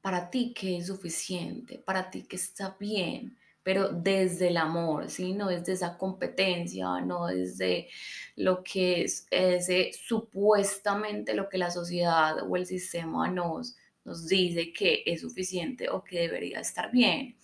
para 0.00 0.30
ti 0.30 0.52
que 0.52 0.78
es 0.78 0.88
suficiente, 0.88 1.78
para 1.78 2.10
ti 2.10 2.24
que 2.24 2.36
está 2.36 2.76
bien, 2.78 3.38
pero 3.62 3.88
desde 3.88 4.48
el 4.48 4.56
amor, 4.56 5.08
¿sí? 5.08 5.32
No 5.32 5.48
desde 5.48 5.72
esa 5.72 5.96
competencia, 5.96 7.00
no 7.00 7.26
desde 7.26 7.88
lo 8.36 8.62
que 8.62 9.02
es 9.02 9.26
ese 9.30 9.92
supuestamente 9.92 11.34
lo 11.34 11.48
que 11.48 11.58
la 11.58 11.70
sociedad 11.70 12.36
o 12.48 12.56
el 12.56 12.66
sistema 12.66 13.28
nos, 13.28 13.76
nos 14.04 14.26
dice 14.26 14.72
que 14.72 15.02
es 15.06 15.20
suficiente 15.20 15.88
o 15.88 16.02
que 16.02 16.20
debería 16.20 16.60
estar 16.60 16.90
bien. 16.90 17.36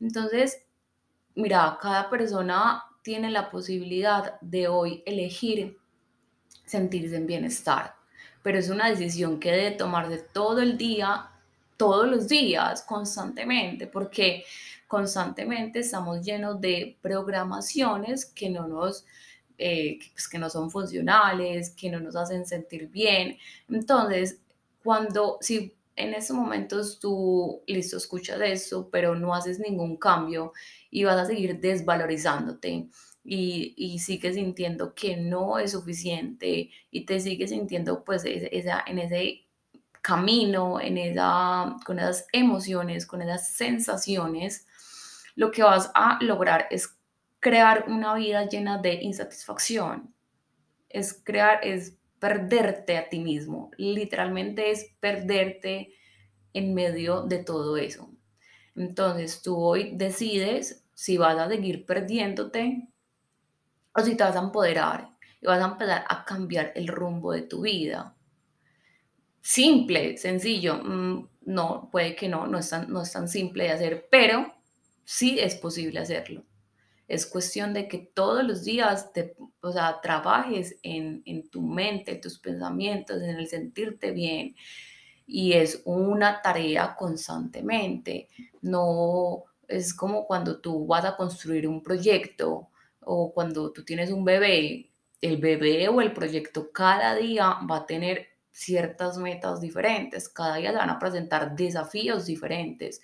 Entonces, 0.00 0.62
mira, 1.34 1.78
cada 1.80 2.10
persona 2.10 2.84
tiene 3.02 3.30
la 3.30 3.50
posibilidad 3.50 4.40
de 4.40 4.68
hoy 4.68 5.02
elegir 5.06 5.78
sentirse 6.64 7.16
en 7.16 7.26
bienestar, 7.26 7.94
pero 8.42 8.58
es 8.58 8.68
una 8.70 8.88
decisión 8.88 9.38
que 9.38 9.52
debe 9.52 9.70
tomarse 9.72 10.18
todo 10.32 10.60
el 10.60 10.78
día, 10.78 11.30
todos 11.76 12.08
los 12.08 12.28
días, 12.28 12.82
constantemente, 12.82 13.86
porque 13.86 14.44
constantemente 14.88 15.80
estamos 15.80 16.24
llenos 16.24 16.60
de 16.60 16.98
programaciones 17.02 18.26
que 18.26 18.50
no 18.50 18.66
nos... 18.66 19.04
Eh, 19.56 20.00
pues, 20.12 20.26
que 20.26 20.36
no 20.36 20.50
son 20.50 20.68
funcionales, 20.68 21.70
que 21.70 21.88
no 21.88 22.00
nos 22.00 22.16
hacen 22.16 22.44
sentir 22.44 22.88
bien. 22.88 23.38
Entonces, 23.68 24.40
cuando, 24.82 25.38
si 25.40 25.76
en 25.96 26.14
estos 26.14 26.36
momentos 26.36 26.98
tú, 26.98 27.62
listo, 27.66 27.96
escuchas 27.96 28.40
eso, 28.42 28.88
pero 28.90 29.14
no 29.14 29.34
haces 29.34 29.60
ningún 29.60 29.96
cambio 29.96 30.52
y 30.90 31.04
vas 31.04 31.16
a 31.16 31.26
seguir 31.26 31.60
desvalorizándote 31.60 32.88
y, 33.24 33.74
y 33.76 33.98
sigues 34.00 34.34
sintiendo 34.34 34.94
que 34.94 35.16
no 35.16 35.58
es 35.58 35.72
suficiente 35.72 36.70
y 36.90 37.06
te 37.06 37.20
sigues 37.20 37.50
sintiendo 37.50 38.04
pues 38.04 38.24
esa, 38.26 38.84
en 38.86 38.98
ese 38.98 39.44
camino, 40.02 40.80
en 40.80 40.98
esa, 40.98 41.76
con 41.86 41.98
esas 41.98 42.26
emociones, 42.32 43.06
con 43.06 43.22
esas 43.22 43.48
sensaciones, 43.48 44.66
lo 45.34 45.50
que 45.50 45.62
vas 45.62 45.90
a 45.94 46.18
lograr 46.22 46.66
es 46.70 46.96
crear 47.40 47.86
una 47.88 48.14
vida 48.14 48.48
llena 48.48 48.78
de 48.78 48.94
insatisfacción. 48.94 50.14
Es 50.88 51.12
crear, 51.12 51.60
es 51.62 51.98
perderte 52.18 52.96
a 52.96 53.08
ti 53.08 53.20
mismo. 53.20 53.70
Literalmente 53.76 54.70
es 54.70 54.86
perderte 55.00 55.94
en 56.52 56.72
medio 56.72 57.22
de 57.22 57.42
todo 57.42 57.76
eso. 57.76 58.10
Entonces 58.76 59.42
tú 59.42 59.56
hoy 59.56 59.92
decides 59.96 60.84
si 60.94 61.18
vas 61.18 61.36
a 61.38 61.48
seguir 61.48 61.84
perdiéndote 61.84 62.88
o 63.94 64.00
si 64.00 64.16
te 64.16 64.24
vas 64.24 64.36
a 64.36 64.40
empoderar 64.40 65.10
y 65.40 65.46
vas 65.46 65.60
a 65.60 65.66
empezar 65.66 66.04
a 66.08 66.24
cambiar 66.24 66.72
el 66.74 66.88
rumbo 66.88 67.32
de 67.32 67.42
tu 67.42 67.62
vida. 67.62 68.16
Simple, 69.40 70.16
sencillo. 70.16 70.82
Mm, 70.82 71.28
no, 71.46 71.90
puede 71.92 72.16
que 72.16 72.28
no, 72.28 72.46
no 72.46 72.58
es 72.58 72.70
tan, 72.70 72.90
no 72.90 73.02
es 73.02 73.12
tan 73.12 73.28
simple 73.28 73.64
de 73.64 73.70
hacer, 73.70 74.08
pero 74.10 74.54
sí 75.04 75.38
es 75.38 75.54
posible 75.56 76.00
hacerlo. 76.00 76.44
Es 77.06 77.26
cuestión 77.26 77.74
de 77.74 77.86
que 77.86 77.98
todos 77.98 78.44
los 78.44 78.64
días 78.64 79.12
te, 79.12 79.36
o 79.60 79.72
sea, 79.72 80.00
trabajes 80.00 80.78
en, 80.82 81.22
en 81.26 81.48
tu 81.50 81.60
mente, 81.60 82.16
tus 82.16 82.38
pensamientos, 82.38 83.22
en 83.22 83.36
el 83.36 83.46
sentirte 83.46 84.10
bien. 84.10 84.56
Y 85.26 85.52
es 85.52 85.82
una 85.84 86.40
tarea 86.42 86.96
constantemente. 86.96 88.28
No 88.62 89.44
es 89.68 89.94
como 89.94 90.26
cuando 90.26 90.60
tú 90.60 90.86
vas 90.86 91.04
a 91.04 91.16
construir 91.16 91.68
un 91.68 91.82
proyecto 91.82 92.68
o 93.00 93.32
cuando 93.32 93.72
tú 93.72 93.84
tienes 93.84 94.10
un 94.10 94.24
bebé. 94.24 94.90
El 95.20 95.38
bebé 95.38 95.88
o 95.88 96.00
el 96.00 96.12
proyecto 96.12 96.70
cada 96.72 97.14
día 97.14 97.58
va 97.70 97.78
a 97.78 97.86
tener 97.86 98.28
ciertas 98.54 99.18
metas 99.18 99.60
diferentes, 99.60 100.28
cada 100.28 100.56
día 100.56 100.70
se 100.70 100.76
van 100.76 100.90
a 100.90 100.98
presentar 100.98 101.56
desafíos 101.56 102.26
diferentes 102.26 103.00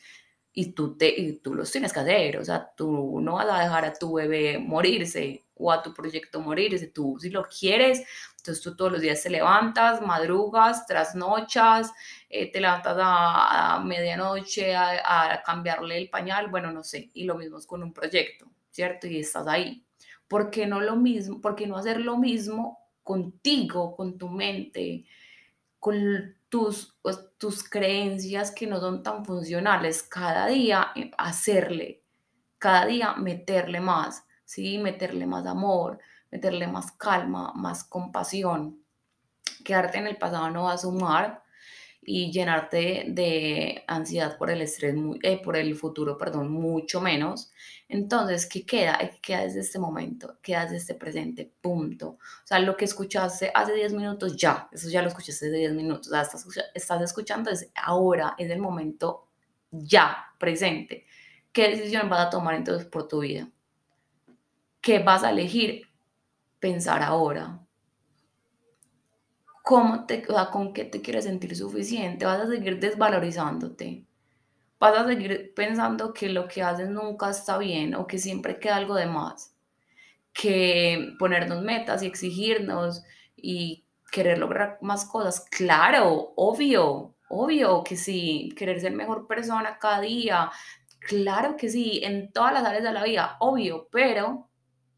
y 0.60 0.72
tú, 0.72 0.94
te, 0.94 1.08
y 1.08 1.32
tú 1.38 1.54
los 1.54 1.72
tienes 1.72 1.90
que 1.90 2.00
hacer, 2.00 2.36
o 2.36 2.44
sea, 2.44 2.70
tú 2.76 3.18
no 3.22 3.34
vas 3.36 3.48
a 3.48 3.60
dejar 3.60 3.86
a 3.86 3.94
tu 3.94 4.12
bebé 4.12 4.58
morirse 4.58 5.46
o 5.54 5.72
a 5.72 5.82
tu 5.82 5.94
proyecto 5.94 6.40
morirse, 6.40 6.86
tú 6.88 7.16
si 7.18 7.30
lo 7.30 7.44
quieres, 7.44 8.02
entonces 8.36 8.62
tú 8.62 8.76
todos 8.76 8.92
los 8.92 9.00
días 9.00 9.22
te 9.22 9.30
levantas, 9.30 10.02
madrugas, 10.02 10.86
trasnochas, 10.86 11.90
eh, 12.28 12.52
te 12.52 12.60
levantas 12.60 12.94
a, 13.00 13.82
medianoche 13.82 14.74
a, 14.74 15.32
a, 15.32 15.42
cambiarle 15.42 15.96
el 15.96 16.10
pañal, 16.10 16.48
bueno, 16.48 16.70
no 16.70 16.84
sé, 16.84 17.10
y 17.14 17.24
lo 17.24 17.36
mismo 17.36 17.56
es 17.56 17.66
con 17.66 17.82
un 17.82 17.94
proyecto, 17.94 18.46
¿cierto? 18.70 19.06
Y 19.06 19.20
estás 19.20 19.46
ahí. 19.46 19.82
¿Por 20.28 20.50
qué 20.50 20.66
no 20.66 20.82
lo 20.82 20.94
mismo? 20.94 21.40
¿Por 21.40 21.56
qué 21.56 21.66
no 21.66 21.78
hacer 21.78 22.00
lo 22.02 22.18
mismo 22.18 22.78
contigo, 23.02 23.96
con 23.96 24.18
tu 24.18 24.28
mente, 24.28 25.06
con 25.78 26.36
tus, 26.50 26.98
pues, 27.00 27.18
tus 27.38 27.64
creencias 27.64 28.50
que 28.50 28.66
no 28.66 28.80
son 28.80 29.02
tan 29.02 29.24
funcionales, 29.24 30.02
cada 30.02 30.46
día 30.48 30.88
eh, 30.94 31.10
hacerle, 31.16 32.04
cada 32.58 32.84
día 32.86 33.14
meterle 33.14 33.80
más, 33.80 34.24
¿sí? 34.44 34.78
Meterle 34.78 35.26
más 35.26 35.46
amor, 35.46 35.98
meterle 36.30 36.66
más 36.66 36.92
calma, 36.92 37.52
más 37.54 37.84
compasión. 37.84 38.84
Quedarte 39.64 39.98
en 39.98 40.06
el 40.08 40.18
pasado 40.18 40.50
no 40.50 40.64
va 40.64 40.74
a 40.74 40.78
sumar 40.78 41.42
y 42.12 42.32
llenarte 42.32 43.04
de 43.06 43.84
ansiedad 43.86 44.36
por 44.36 44.50
el 44.50 44.62
estrés, 44.62 44.96
eh, 45.22 45.40
por 45.40 45.56
el 45.56 45.76
futuro, 45.76 46.18
perdón, 46.18 46.50
mucho 46.50 47.00
menos. 47.00 47.52
Entonces, 47.88 48.46
¿qué 48.46 48.66
queda? 48.66 48.98
¿Qué 48.98 49.20
queda 49.22 49.42
desde 49.42 49.60
este 49.60 49.78
momento? 49.78 50.36
Queda 50.42 50.64
desde 50.64 50.78
este 50.78 50.94
presente, 50.96 51.52
punto. 51.60 52.08
O 52.08 52.46
sea, 52.46 52.58
lo 52.58 52.76
que 52.76 52.84
escuchaste 52.84 53.52
hace 53.54 53.74
10 53.74 53.92
minutos, 53.92 54.36
ya, 54.36 54.68
eso 54.72 54.88
ya 54.88 55.02
lo 55.02 55.08
escuchaste 55.08 55.46
hace 55.46 55.56
10 55.56 55.72
minutos, 55.74 56.08
o 56.08 56.10
sea, 56.10 56.22
estás, 56.22 56.44
estás 56.74 57.00
escuchando 57.00 57.48
es 57.48 57.70
ahora, 57.76 58.34
es 58.38 58.50
el 58.50 58.58
momento 58.58 59.28
ya, 59.70 60.34
presente. 60.36 61.06
¿Qué 61.52 61.68
decisión 61.68 62.10
vas 62.10 62.26
a 62.26 62.30
tomar 62.30 62.56
entonces 62.56 62.88
por 62.88 63.06
tu 63.06 63.20
vida? 63.20 63.48
¿Qué 64.80 64.98
vas 64.98 65.22
a 65.22 65.30
elegir 65.30 65.86
pensar 66.58 67.02
ahora? 67.04 67.59
¿Cómo 69.70 70.04
te, 70.04 70.24
o 70.28 70.50
¿Con 70.50 70.72
qué 70.72 70.84
te 70.84 71.00
quieres 71.00 71.26
sentir 71.26 71.54
suficiente? 71.54 72.24
¿Vas 72.26 72.40
a 72.40 72.48
seguir 72.48 72.80
desvalorizándote? 72.80 74.04
¿Vas 74.80 74.96
a 74.98 75.06
seguir 75.06 75.52
pensando 75.54 76.12
que 76.12 76.28
lo 76.28 76.48
que 76.48 76.60
haces 76.60 76.88
nunca 76.88 77.30
está 77.30 77.56
bien 77.56 77.94
o 77.94 78.08
que 78.08 78.18
siempre 78.18 78.58
queda 78.58 78.74
algo 78.74 78.96
de 78.96 79.06
más? 79.06 79.54
Que 80.32 81.14
ponernos 81.20 81.62
metas 81.62 82.02
y 82.02 82.06
exigirnos 82.06 83.04
y 83.36 83.84
querer 84.10 84.38
lograr 84.38 84.78
más 84.80 85.04
cosas. 85.04 85.46
Claro, 85.48 86.32
obvio, 86.34 87.14
obvio 87.28 87.84
que 87.84 87.96
sí. 87.96 88.52
Querer 88.56 88.80
ser 88.80 88.92
mejor 88.92 89.28
persona 89.28 89.78
cada 89.78 90.00
día. 90.00 90.50
Claro 90.98 91.56
que 91.56 91.68
sí, 91.68 92.00
en 92.02 92.32
todas 92.32 92.52
las 92.52 92.64
áreas 92.64 92.82
de 92.82 92.92
la 92.92 93.04
vida, 93.04 93.36
obvio, 93.38 93.86
pero 93.92 94.50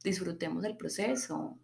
disfrutemos 0.03 0.65
el 0.65 0.79
proceso 0.79 1.59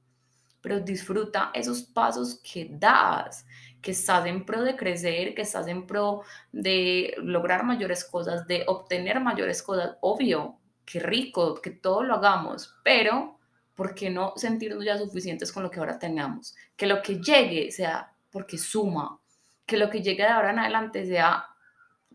pero 0.69 0.81
disfruta 0.81 1.51
esos 1.55 1.83
pasos 1.83 2.43
que 2.43 2.69
das, 2.71 3.47
que 3.81 3.93
estás 3.93 4.27
en 4.27 4.45
pro 4.45 4.63
de 4.63 4.77
crecer, 4.77 5.35
que 5.35 5.41
estás 5.41 5.67
en 5.67 5.87
pro 5.87 6.25
de 6.53 7.15
lograr 7.23 7.65
mayores 7.65 8.05
cosas, 8.05 8.47
de 8.47 8.65
obtener 8.67 9.19
mayores 9.19 9.63
cosas. 9.63 9.97
Obvio, 10.03 10.59
qué 10.85 11.01
rico, 11.01 11.55
que 11.55 11.71
todo 11.71 12.03
lo 12.03 12.17
hagamos, 12.17 12.75
pero 12.85 13.39
¿por 13.75 13.95
qué 13.95 14.11
no 14.11 14.35
sentirnos 14.37 14.85
ya 14.85 14.99
suficientes 14.99 15.51
con 15.51 15.63
lo 15.63 15.71
que 15.71 15.81
ahora 15.81 15.99
tengamos? 15.99 16.55
Que 16.77 16.87
lo 16.87 17.01
que 17.01 17.19
llegue 17.19 17.71
sea 17.71 18.13
porque 18.31 18.59
suma, 18.59 19.19
que 19.65 19.79
lo 19.79 19.89
que 19.89 20.03
llegue 20.03 20.25
de 20.25 20.29
ahora 20.29 20.51
en 20.51 20.59
adelante 20.59 21.07
sea 21.07 21.47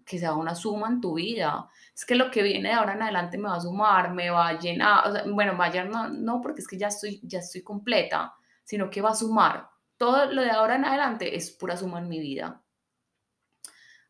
que 0.05 0.19
sea 0.19 0.33
una 0.33 0.55
suma 0.55 0.87
en 0.89 1.01
tu 1.01 1.15
vida. 1.15 1.69
Es 1.95 2.05
que 2.05 2.15
lo 2.15 2.29
que 2.31 2.43
viene 2.43 2.69
de 2.69 2.75
ahora 2.75 2.93
en 2.93 3.01
adelante 3.01 3.37
me 3.37 3.49
va 3.49 3.55
a 3.55 3.61
sumar, 3.61 4.13
me 4.13 4.29
va 4.29 4.49
a 4.49 4.59
llenar, 4.59 5.27
bueno, 5.29 5.55
vaya, 5.57 5.83
no, 5.85 6.09
no, 6.09 6.41
porque 6.41 6.61
es 6.61 6.67
que 6.67 6.77
ya 6.77 6.87
estoy, 6.87 7.19
ya 7.23 7.39
estoy 7.39 7.61
completa, 7.61 8.33
sino 8.63 8.89
que 8.89 9.01
va 9.01 9.11
a 9.11 9.15
sumar. 9.15 9.69
Todo 9.97 10.25
lo 10.31 10.41
de 10.41 10.51
ahora 10.51 10.75
en 10.75 10.85
adelante 10.85 11.35
es 11.35 11.51
pura 11.51 11.77
suma 11.77 11.99
en 11.99 12.09
mi 12.09 12.19
vida. 12.19 12.63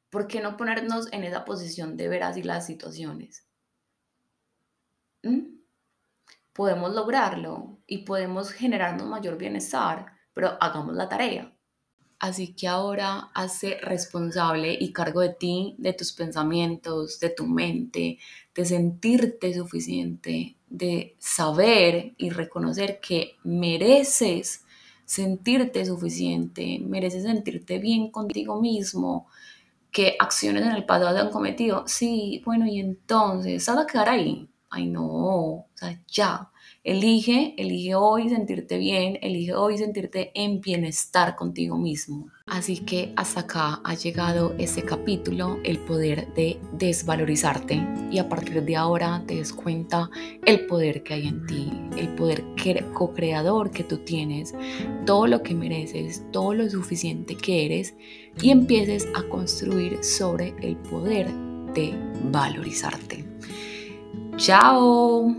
¿Por 0.09 0.27
qué 0.27 0.41
no 0.41 0.57
ponernos 0.57 1.11
en 1.11 1.23
esa 1.23 1.43
posición 1.43 1.97
de 1.97 2.07
ver 2.07 2.23
así 2.23 2.43
las 2.43 2.65
situaciones? 2.65 3.47
¿Mm? 5.23 5.57
Podemos 6.53 6.93
lograrlo 6.93 7.79
y 7.87 7.99
podemos 7.99 8.51
generarnos 8.51 9.07
mayor 9.07 9.37
bienestar, 9.37 10.13
pero 10.33 10.57
hagamos 10.61 10.95
la 10.95 11.09
tarea. 11.09 11.51
Así 12.19 12.55
que 12.55 12.67
ahora 12.67 13.31
hace 13.33 13.79
responsable 13.81 14.77
y 14.79 14.93
cargo 14.93 15.19
de 15.19 15.33
ti, 15.33 15.75
de 15.77 15.93
tus 15.93 16.13
pensamientos, 16.13 17.19
de 17.19 17.29
tu 17.29 17.47
mente, 17.47 18.17
de 18.55 18.65
sentirte 18.65 19.53
suficiente, 19.53 20.55
de 20.73 21.15
saber 21.19 22.15
y 22.17 22.31
reconocer 22.31 22.99
que 22.99 23.37
mereces 23.43 24.65
sentirte 25.05 25.85
suficiente, 25.85 26.79
mereces 26.83 27.23
sentirte 27.23 27.77
bien 27.77 28.09
contigo 28.09 28.59
mismo, 28.59 29.27
que 29.91 30.15
acciones 30.19 30.63
en 30.63 30.71
el 30.71 30.85
pasado 30.85 31.19
han 31.19 31.29
cometido. 31.29 31.83
Sí, 31.87 32.41
bueno, 32.43 32.65
y 32.65 32.79
entonces, 32.79 33.63
¿sabes 33.63 33.83
a 33.85 33.87
quedar 33.87 34.09
ahí? 34.09 34.49
Ay, 34.71 34.87
no, 34.87 35.05
o 35.05 35.67
sea, 35.75 36.01
ya, 36.07 36.51
Elige, 36.85 37.53
elige 37.57 37.95
hoy 37.95 38.27
sentirte 38.27 38.77
bien, 38.77 39.17
elige 39.21 39.53
hoy 39.53 39.77
sentirte 39.77 40.31
en 40.35 40.59
bienestar 40.59 41.37
contigo 41.37 41.77
mismo. 41.77 42.27
Así 42.45 42.79
que 42.79 43.13
hasta 43.15 43.39
acá 43.39 43.79
ha 43.85 43.93
llegado 43.93 44.53
este 44.57 44.83
capítulo, 44.83 45.59
el 45.63 45.79
poder 45.79 46.33
de 46.33 46.59
desvalorizarte 46.73 47.81
y 48.11 48.17
a 48.17 48.27
partir 48.27 48.61
de 48.63 48.75
ahora 48.75 49.23
te 49.25 49.35
des 49.35 49.53
cuenta 49.53 50.09
el 50.45 50.65
poder 50.65 51.03
que 51.03 51.13
hay 51.13 51.27
en 51.29 51.45
ti, 51.45 51.71
el 51.95 52.09
poder 52.15 52.43
co-creador 52.93 53.71
que 53.71 53.85
tú 53.85 53.99
tienes, 53.99 54.53
todo 55.05 55.25
lo 55.27 55.41
que 55.41 55.55
mereces, 55.55 56.25
todo 56.33 56.53
lo 56.53 56.69
suficiente 56.69 57.37
que 57.37 57.65
eres 57.65 57.95
y 58.41 58.49
empieces 58.49 59.07
a 59.15 59.23
construir 59.29 60.03
sobre 60.03 60.53
el 60.61 60.75
poder 60.75 61.31
de 61.73 61.93
valorizarte. 62.29 63.23
Chao. 64.35 65.33